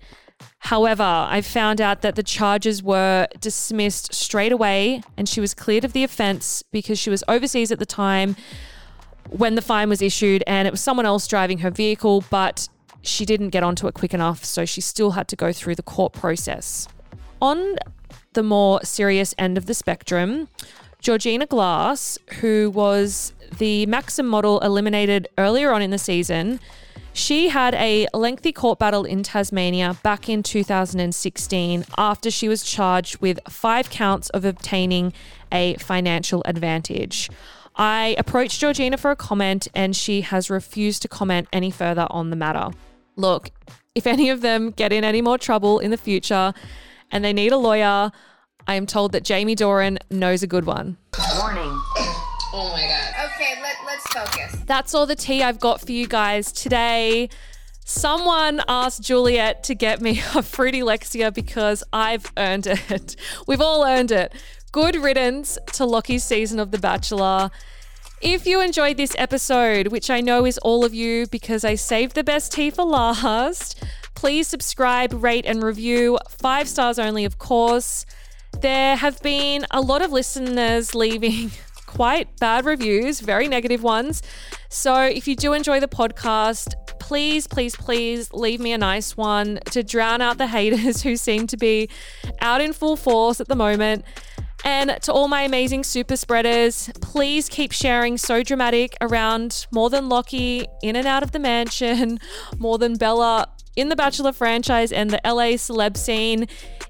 However, 0.60 1.04
I 1.04 1.41
found 1.41 1.82
out 1.82 2.02
that 2.02 2.15
the 2.15 2.24
charges 2.24 2.84
were 2.84 3.28
dismissed 3.39 4.13
straight 4.13 4.52
away 4.52 5.02
and 5.17 5.28
she 5.28 5.41
was 5.41 5.54
cleared 5.54 5.86
of 5.86 5.93
the 5.93 6.04
offense 6.04 6.63
because 6.72 7.00
she 7.00 7.10
was 7.10 7.24
overseas 7.28 7.72
at 7.72 7.80
the 7.80 7.86
time 7.86 8.36
when 9.30 9.56
the 9.56 9.62
fine 9.62 9.89
was 9.89 10.02
issued 10.02 10.43
and 10.45 10.67
it 10.67 10.72
was 10.72 10.82
someone 10.82 11.06
else 11.06 11.28
driving 11.28 11.60
her 11.60 11.72
vehicle, 11.72 12.24
but 12.30 12.67
she 13.02 13.26
didn't 13.26 13.50
get 13.50 13.63
onto 13.63 13.88
it 13.88 13.93
quick 13.93 14.13
enough, 14.13 14.43
so 14.43 14.65
she 14.65 14.82
still 14.82 15.12
had 15.12 15.28
to 15.30 15.36
go 15.36 15.54
through 15.54 15.76
the 15.76 15.84
court 15.84 16.13
process. 16.13 16.88
On 17.41 17.78
the 18.34 18.43
more 18.43 18.82
serious 18.84 19.34
end 19.38 19.58
of 19.58 19.65
the 19.65 19.74
spectrum, 19.74 20.50
Georgina 21.00 21.45
Glass, 21.45 22.17
who 22.41 22.69
was 22.72 23.34
the 23.58 23.86
Maxim 23.86 24.28
model 24.28 24.60
eliminated 24.60 25.30
earlier 25.38 25.72
on 25.72 25.82
in 25.82 25.91
the 25.91 25.98
season, 25.98 26.60
she 27.20 27.50
had 27.50 27.76
a 27.76 28.08
lengthy 28.14 28.54
court 28.54 28.80
battle 28.80 29.04
in 29.04 29.24
Tasmania 29.24 29.98
back 30.04 30.30
in 30.30 30.42
2016 30.42 31.84
after 31.98 32.32
she 32.32 32.48
was 32.48 32.64
charged 32.64 33.20
with 33.20 33.40
five 33.50 33.90
counts 33.90 34.30
of 34.30 34.46
obtaining 34.46 35.12
a 35.52 35.76
financial 35.76 36.42
advantage. 36.46 37.30
I 37.76 38.16
approached 38.18 38.62
Georgina 38.62 38.98
for 38.98 39.12
a 39.12 39.18
comment 39.18 39.68
and 39.76 39.96
she 39.96 40.22
has 40.22 40.50
refused 40.50 41.02
to 41.02 41.08
comment 41.10 41.50
any 41.52 41.72
further 41.72 42.08
on 42.10 42.30
the 42.30 42.38
matter. 42.38 42.70
Look, 43.18 43.52
if 43.94 44.08
any 44.08 44.30
of 44.30 44.40
them 44.40 44.72
get 44.72 44.94
in 44.94 45.04
any 45.04 45.22
more 45.22 45.38
trouble 45.38 45.80
in 45.80 45.92
the 45.92 45.98
future 45.98 46.54
and 47.12 47.24
they 47.24 47.34
need 47.34 47.52
a 47.52 47.58
lawyer, 47.58 48.12
I 48.66 48.76
am 48.76 48.86
told 48.86 49.12
that 49.12 49.24
Jamie 49.24 49.56
Doran 49.56 50.00
knows 50.10 50.42
a 50.42 50.48
good 50.48 50.66
one. 50.66 50.98
Warning. 51.38 51.80
Oh 52.52 52.72
my 52.72 52.82
god. 52.82 53.19
Okay, 53.39 53.62
let, 53.62 53.78
let's 53.86 54.06
focus. 54.08 54.54
That's 54.65 54.93
all 54.93 55.06
the 55.06 55.15
tea 55.15 55.41
I've 55.41 55.62
got 55.62 55.80
for 55.80 55.93
you 55.93 56.08
guys 56.08 56.52
today. 56.52 57.30
Someone 57.86 58.62
asked 58.67 59.02
Juliet 59.02 59.63
to 59.63 59.75
get 59.75 60.02
me 60.02 60.19
a 60.36 60.43
fruity 60.43 60.82
Lexia 60.82 61.34
because 61.34 61.82
I've 61.93 62.34
earned 62.36 62.67
it. 62.67 63.15
We've 63.47 63.62
all 63.62 63.86
earned 63.86 64.12
it. 64.12 64.34
Good 64.73 64.97
riddance 64.97 65.58
to 65.73 65.86
Locky's 65.86 66.25
season 66.25 66.60
of 66.60 66.71
The 66.71 66.80
Bachelor. 66.80 67.49
If 68.21 68.45
you 68.45 68.60
enjoyed 68.60 68.97
this 68.97 69.15
episode, 69.17 69.88
which 69.88 70.10
I 70.10 70.19
know 70.19 70.45
is 70.45 70.58
all 70.58 70.84
of 70.84 70.93
you 70.93 71.25
because 71.28 71.63
I 71.63 71.75
saved 71.75 72.15
the 72.15 72.25
best 72.25 72.52
tea 72.52 72.69
for 72.71 72.84
last, 72.84 73.82
please 74.15 74.49
subscribe, 74.49 75.13
rate, 75.13 75.45
and 75.45 75.63
review. 75.63 76.19
Five 76.28 76.67
stars 76.67 76.99
only, 76.99 77.23
of 77.23 77.38
course. 77.38 78.06
There 78.60 78.97
have 78.97 79.21
been 79.21 79.65
a 79.71 79.80
lot 79.80 80.02
of 80.02 80.12
listeners 80.12 80.93
leaving 81.04 81.52
quite 81.89 82.38
bad 82.38 82.65
reviews, 82.65 83.19
very 83.19 83.47
negative 83.47 83.82
ones. 83.82 84.21
So 84.69 85.02
if 85.02 85.28
you 85.28 85.36
do 85.36 85.54
enjoy 85.54 85.80
the 85.80 85.88
podcast, 85.88 86.75
please, 86.99 87.47
please, 87.47 87.75
please 87.75 88.32
leave 88.32 88.60
me 88.60 88.73
a 88.73 88.78
nice 88.78 89.17
one 89.17 89.60
to 89.71 89.82
drown 89.82 90.21
out 90.21 90.38
the 90.38 90.45
haters 90.45 91.02
who 91.04 91.15
seem 91.15 91.47
to 91.47 91.58
be 91.58 91.89
out 92.41 92.62
in 92.62 92.73
full 92.73 92.95
force 92.95 93.41
at 93.41 93.47
the 93.47 93.56
moment. 93.56 94.06
And 94.63 95.02
to 95.02 95.12
all 95.12 95.28
my 95.28 95.41
amazing 95.41 95.84
super 95.84 96.15
spreaders, 96.15 96.91
please 97.02 97.49
keep 97.49 97.71
sharing 97.71 98.19
So 98.19 98.43
Dramatic 98.43 98.95
around 99.02 99.65
more 99.71 99.89
than 99.89 100.10
Locky 100.10 100.67
in 100.84 100.95
and 100.95 101.08
out 101.08 101.23
of 101.23 101.32
the 101.32 101.39
mansion, 101.39 102.19
more 102.60 102.78
than 102.78 102.97
Bella 102.97 103.47
in 103.80 103.88
the 103.88 103.96
Bachelor 103.96 104.34
franchise 104.34 104.92
and 104.92 105.10
the 105.10 105.22
LA 105.24 105.56
celeb 105.56 105.96
scene. 105.96 106.48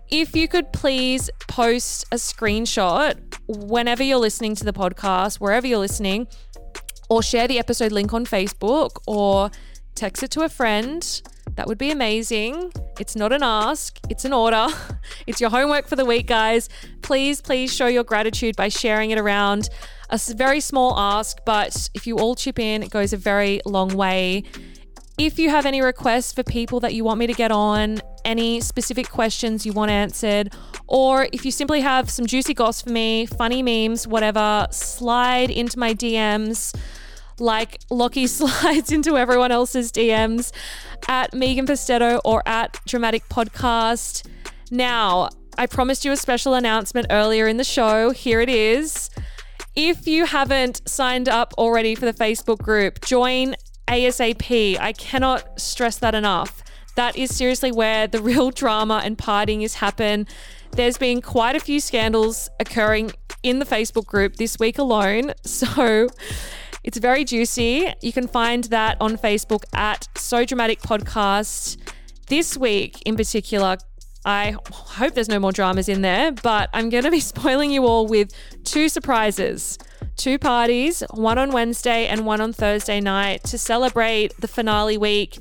If 0.09 0.35
you 0.35 0.47
could 0.47 0.73
please 0.73 1.29
post 1.47 2.05
a 2.11 2.15
screenshot 2.15 3.15
whenever 3.47 4.01
you're 4.01 4.17
listening 4.17 4.55
to 4.55 4.65
the 4.65 4.73
podcast, 4.73 5.35
wherever 5.35 5.67
you're 5.67 5.77
listening, 5.77 6.27
or 7.09 7.21
share 7.21 7.47
the 7.47 7.59
episode 7.59 7.91
link 7.91 8.11
on 8.13 8.25
Facebook 8.25 8.99
or 9.05 9.51
text 9.93 10.23
it 10.23 10.31
to 10.31 10.41
a 10.41 10.49
friend. 10.49 11.21
That 11.55 11.67
would 11.67 11.77
be 11.77 11.91
amazing. 11.91 12.71
It's 12.99 13.15
not 13.15 13.33
an 13.33 13.43
ask, 13.43 13.99
it's 14.09 14.25
an 14.25 14.33
order. 14.33 14.67
It's 15.27 15.39
your 15.39 15.49
homework 15.51 15.87
for 15.87 15.95
the 15.95 16.05
week, 16.05 16.25
guys. 16.25 16.69
Please, 17.03 17.39
please 17.39 17.75
show 17.75 17.85
your 17.85 18.03
gratitude 18.03 18.55
by 18.55 18.69
sharing 18.69 19.11
it 19.11 19.19
around. 19.19 19.69
A 20.09 20.19
very 20.35 20.59
small 20.59 20.97
ask, 20.97 21.37
but 21.45 21.89
if 21.93 22.07
you 22.07 22.17
all 22.17 22.33
chip 22.33 22.57
in, 22.57 22.81
it 22.81 22.89
goes 22.89 23.13
a 23.13 23.17
very 23.17 23.61
long 23.65 23.95
way. 23.95 24.43
If 25.19 25.37
you 25.37 25.49
have 25.49 25.65
any 25.65 25.81
requests 25.81 26.31
for 26.31 26.43
people 26.43 26.79
that 26.79 26.93
you 26.93 27.03
want 27.03 27.19
me 27.19 27.27
to 27.27 27.33
get 27.33 27.51
on, 27.51 27.99
any 28.23 28.61
specific 28.61 29.09
questions 29.09 29.65
you 29.65 29.73
want 29.73 29.91
answered, 29.91 30.53
or 30.87 31.27
if 31.33 31.43
you 31.43 31.51
simply 31.51 31.81
have 31.81 32.09
some 32.09 32.25
juicy 32.25 32.53
goss 32.53 32.81
for 32.81 32.89
me, 32.91 33.25
funny 33.25 33.61
memes, 33.61 34.07
whatever, 34.07 34.65
slide 34.71 35.49
into 35.49 35.77
my 35.77 35.93
DMs 35.93 36.73
like 37.37 37.81
Locky 37.89 38.27
slides 38.27 38.93
into 38.93 39.17
everyone 39.17 39.51
else's 39.51 39.91
DMs 39.91 40.53
at 41.09 41.33
Megan 41.33 41.67
Pustetto 41.67 42.21
or 42.23 42.41
at 42.47 42.79
Dramatic 42.87 43.27
Podcast. 43.27 44.25
Now, 44.71 45.27
I 45.57 45.65
promised 45.65 46.05
you 46.05 46.13
a 46.13 46.17
special 46.17 46.53
announcement 46.53 47.07
earlier 47.09 47.49
in 47.49 47.57
the 47.57 47.65
show. 47.65 48.11
Here 48.11 48.39
it 48.39 48.47
is. 48.47 49.09
If 49.75 50.07
you 50.07 50.25
haven't 50.25 50.87
signed 50.87 51.27
up 51.27 51.53
already 51.57 51.93
for 51.93 52.05
the 52.05 52.13
Facebook 52.13 52.59
group, 52.59 53.01
join 53.01 53.55
ASAP. 53.89 54.79
I 54.79 54.93
cannot 54.93 55.59
stress 55.59 55.97
that 55.97 56.15
enough. 56.15 56.63
That 56.95 57.15
is 57.15 57.35
seriously 57.35 57.71
where 57.71 58.07
the 58.07 58.21
real 58.31 58.51
drama 58.51 59.01
and 59.03 59.17
partying 59.17 59.63
is 59.63 59.75
happen. 59.75 60.27
There's 60.71 60.97
been 60.97 61.21
quite 61.21 61.55
a 61.55 61.59
few 61.59 61.79
scandals 61.79 62.49
occurring 62.59 63.11
in 63.41 63.59
the 63.59 63.65
Facebook 63.65 64.05
group 64.05 64.35
this 64.35 64.59
week 64.59 64.77
alone. 64.77 65.33
So 65.43 66.07
it's 66.83 66.97
very 66.97 67.25
juicy. 67.25 67.93
You 68.01 68.13
can 68.13 68.27
find 68.27 68.65
that 68.65 68.97
on 69.01 69.17
Facebook 69.17 69.63
at 69.73 70.07
So 70.15 70.45
Dramatic 70.45 70.81
Podcast. 70.81 71.77
This 72.27 72.55
week 72.55 73.01
in 73.05 73.17
particular, 73.17 73.77
I 74.25 74.55
hope 74.71 75.13
there's 75.15 75.29
no 75.29 75.39
more 75.39 75.51
dramas 75.51 75.89
in 75.89 76.01
there, 76.01 76.31
but 76.31 76.69
I'm 76.73 76.89
going 76.89 77.03
to 77.03 77.11
be 77.11 77.19
spoiling 77.33 77.71
you 77.71 77.85
all 77.85 78.07
with 78.07 78.31
two 78.63 78.87
surprises. 78.89 79.77
Two 80.19 80.37
parties, 80.37 81.01
one 81.11 81.37
on 81.37 81.51
Wednesday 81.51 82.05
and 82.07 82.25
one 82.25 82.41
on 82.41 82.51
Thursday 82.51 82.99
night 82.99 83.41
to 83.45 83.57
celebrate 83.57 84.35
the 84.41 84.49
finale 84.49 84.97
week 84.97 85.37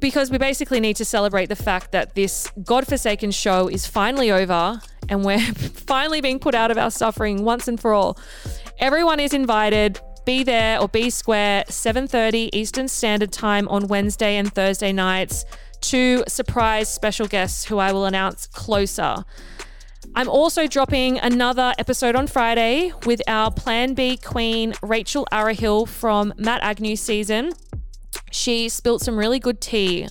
because 0.00 0.30
we 0.30 0.36
basically 0.36 0.80
need 0.80 0.96
to 0.96 1.04
celebrate 1.06 1.46
the 1.46 1.56
fact 1.56 1.90
that 1.92 2.14
this 2.14 2.46
godforsaken 2.62 3.30
show 3.30 3.68
is 3.68 3.86
finally 3.86 4.30
over 4.30 4.78
and 5.08 5.24
we're 5.24 5.40
finally 5.86 6.20
being 6.20 6.38
put 6.38 6.54
out 6.54 6.70
of 6.70 6.76
our 6.76 6.90
suffering 6.90 7.42
once 7.42 7.66
and 7.66 7.80
for 7.80 7.94
all. 7.94 8.18
Everyone 8.80 9.18
is 9.18 9.32
invited. 9.32 9.98
Be 10.26 10.44
there 10.44 10.78
or 10.78 10.86
be 10.86 11.08
square 11.08 11.64
7:30 11.66 12.50
Eastern 12.52 12.86
Standard 12.86 13.32
Time 13.32 13.66
on 13.68 13.88
Wednesday 13.88 14.36
and 14.36 14.54
Thursday 14.54 14.92
nights. 14.92 15.46
Two 15.80 16.22
surprise 16.28 16.92
special 16.92 17.26
guests 17.26 17.64
who 17.64 17.78
I 17.78 17.92
will 17.92 18.04
announce 18.04 18.46
closer. 18.46 19.24
I'm 20.16 20.28
also 20.28 20.68
dropping 20.68 21.18
another 21.18 21.74
episode 21.76 22.14
on 22.14 22.28
Friday 22.28 22.92
with 23.04 23.20
our 23.26 23.50
Plan 23.50 23.94
B 23.94 24.16
queen, 24.16 24.72
Rachel 24.80 25.26
Arahill 25.32 25.88
from 25.88 26.32
Matt 26.36 26.62
Agnew 26.62 26.94
season. 26.94 27.50
She 28.30 28.68
spilt 28.68 29.02
some 29.02 29.16
really 29.16 29.40
good 29.40 29.60
tea. 29.60 30.06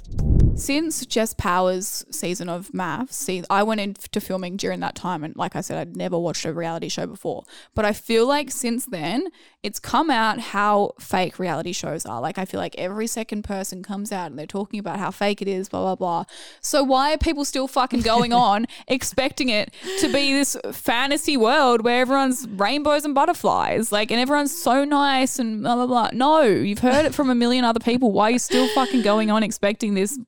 Since 0.55 1.07
Jess 1.07 1.33
Powers' 1.33 2.05
season 2.11 2.47
of 2.47 2.73
Maths, 2.73 3.15
see, 3.15 3.43
I 3.49 3.63
went 3.63 3.81
into 3.81 4.21
filming 4.21 4.55
during 4.55 4.81
that 4.81 4.93
time, 4.93 5.23
and 5.23 5.35
like 5.35 5.55
I 5.55 5.61
said, 5.61 5.79
I'd 5.79 5.97
never 5.97 6.17
watched 6.17 6.45
a 6.45 6.53
reality 6.53 6.89
show 6.89 7.07
before. 7.07 7.43
But 7.73 7.85
I 7.85 7.91
feel 7.91 8.27
like 8.27 8.51
since 8.51 8.85
then, 8.85 9.29
it's 9.63 9.79
come 9.79 10.11
out 10.11 10.39
how 10.39 10.91
fake 10.99 11.39
reality 11.39 11.73
shows 11.73 12.05
are. 12.05 12.21
Like, 12.21 12.37
I 12.37 12.45
feel 12.45 12.59
like 12.59 12.75
every 12.77 13.07
second 13.07 13.43
person 13.43 13.81
comes 13.81 14.11
out 14.11 14.29
and 14.29 14.37
they're 14.37 14.45
talking 14.45 14.79
about 14.79 14.99
how 14.99 15.09
fake 15.09 15.41
it 15.41 15.47
is, 15.47 15.69
blah, 15.69 15.81
blah, 15.81 15.95
blah. 15.95 16.25
So, 16.61 16.83
why 16.83 17.13
are 17.13 17.17
people 17.17 17.45
still 17.45 17.67
fucking 17.67 18.01
going 18.01 18.31
on 18.33 18.67
expecting 18.87 19.49
it 19.49 19.73
to 20.01 20.07
be 20.07 20.33
this 20.33 20.55
fantasy 20.71 21.35
world 21.35 21.83
where 21.83 22.01
everyone's 22.01 22.47
rainbows 22.47 23.05
and 23.05 23.15
butterflies? 23.15 23.91
Like, 23.91 24.11
and 24.11 24.19
everyone's 24.19 24.55
so 24.55 24.85
nice 24.85 25.39
and 25.39 25.63
blah, 25.63 25.75
blah, 25.75 25.87
blah. 25.87 26.09
No, 26.13 26.41
you've 26.43 26.79
heard 26.79 27.05
it 27.05 27.15
from 27.15 27.31
a 27.31 27.35
million 27.35 27.65
other 27.65 27.79
people. 27.79 28.11
Why 28.11 28.25
are 28.25 28.31
you 28.31 28.39
still 28.39 28.67
fucking 28.75 29.01
going 29.01 29.31
on 29.31 29.41
expecting 29.41 29.95
this 29.95 30.19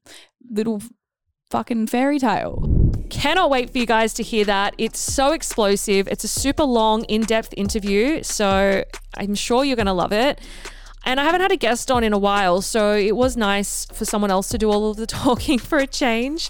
little 0.49 0.81
fucking 1.49 1.87
fairy 1.87 2.19
tale? 2.19 2.69
Cannot 3.09 3.49
wait 3.49 3.69
for 3.69 3.77
you 3.77 3.85
guys 3.85 4.13
to 4.15 4.23
hear 4.23 4.45
that. 4.45 4.75
It's 4.77 4.99
so 4.99 5.31
explosive. 5.31 6.07
It's 6.07 6.23
a 6.23 6.27
super 6.27 6.63
long, 6.63 7.03
in 7.05 7.21
depth 7.21 7.53
interview. 7.55 8.23
So 8.23 8.83
I'm 9.15 9.35
sure 9.35 9.63
you're 9.63 9.75
going 9.75 9.85
to 9.85 9.93
love 9.93 10.11
it. 10.11 10.41
And 11.05 11.19
I 11.19 11.23
haven't 11.23 11.41
had 11.41 11.51
a 11.51 11.57
guest 11.57 11.91
on 11.91 12.03
in 12.03 12.13
a 12.13 12.17
while. 12.17 12.61
So 12.61 12.93
it 12.93 13.15
was 13.15 13.37
nice 13.37 13.85
for 13.85 14.05
someone 14.05 14.31
else 14.31 14.49
to 14.49 14.57
do 14.57 14.71
all 14.71 14.89
of 14.89 14.97
the 14.97 15.05
talking 15.07 15.59
for 15.59 15.77
a 15.77 15.87
change. 15.87 16.49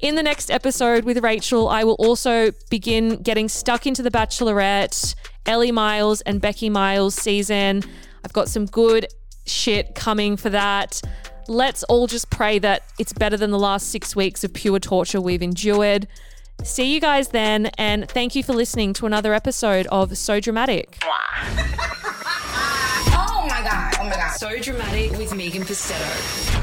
In 0.00 0.14
the 0.14 0.22
next 0.22 0.50
episode 0.50 1.04
with 1.04 1.22
Rachel, 1.22 1.68
I 1.68 1.84
will 1.84 1.94
also 1.94 2.50
begin 2.68 3.22
getting 3.22 3.48
stuck 3.48 3.86
into 3.86 4.02
The 4.02 4.10
Bachelorette, 4.10 5.14
Elly 5.46 5.72
Miles 5.72 6.20
and 6.22 6.38
Becky 6.38 6.68
Miles 6.68 7.14
season. 7.14 7.82
I've 8.22 8.32
got 8.32 8.48
some 8.48 8.66
good 8.66 9.06
shit 9.46 9.94
coming 9.94 10.36
for 10.36 10.50
that. 10.50 11.00
Let's 11.48 11.82
all 11.84 12.06
just 12.06 12.30
pray 12.30 12.58
that 12.60 12.82
it's 12.98 13.12
better 13.12 13.36
than 13.36 13.50
the 13.50 13.58
last 13.58 13.90
six 13.90 14.16
weeks 14.16 14.42
of 14.44 14.52
pure 14.52 14.78
torture 14.80 15.20
we've 15.20 15.42
endured. 15.42 16.08
See 16.64 16.92
you 16.92 17.00
guys 17.00 17.28
then, 17.28 17.66
and 17.78 18.08
thank 18.08 18.34
you 18.34 18.42
for 18.42 18.52
listening 18.52 18.92
to 18.94 19.06
another 19.06 19.34
episode 19.34 19.86
of 19.88 20.16
So 20.16 20.40
Dramatic. 20.40 20.98
Oh 23.18 23.48
my 23.48 23.62
god. 23.62 23.94
Oh 24.00 24.04
my 24.04 24.10
god. 24.16 24.32
So 24.32 24.58
dramatic 24.58 25.12
with 25.12 25.34
Megan 25.34 25.62
Pustetto. 25.62 26.55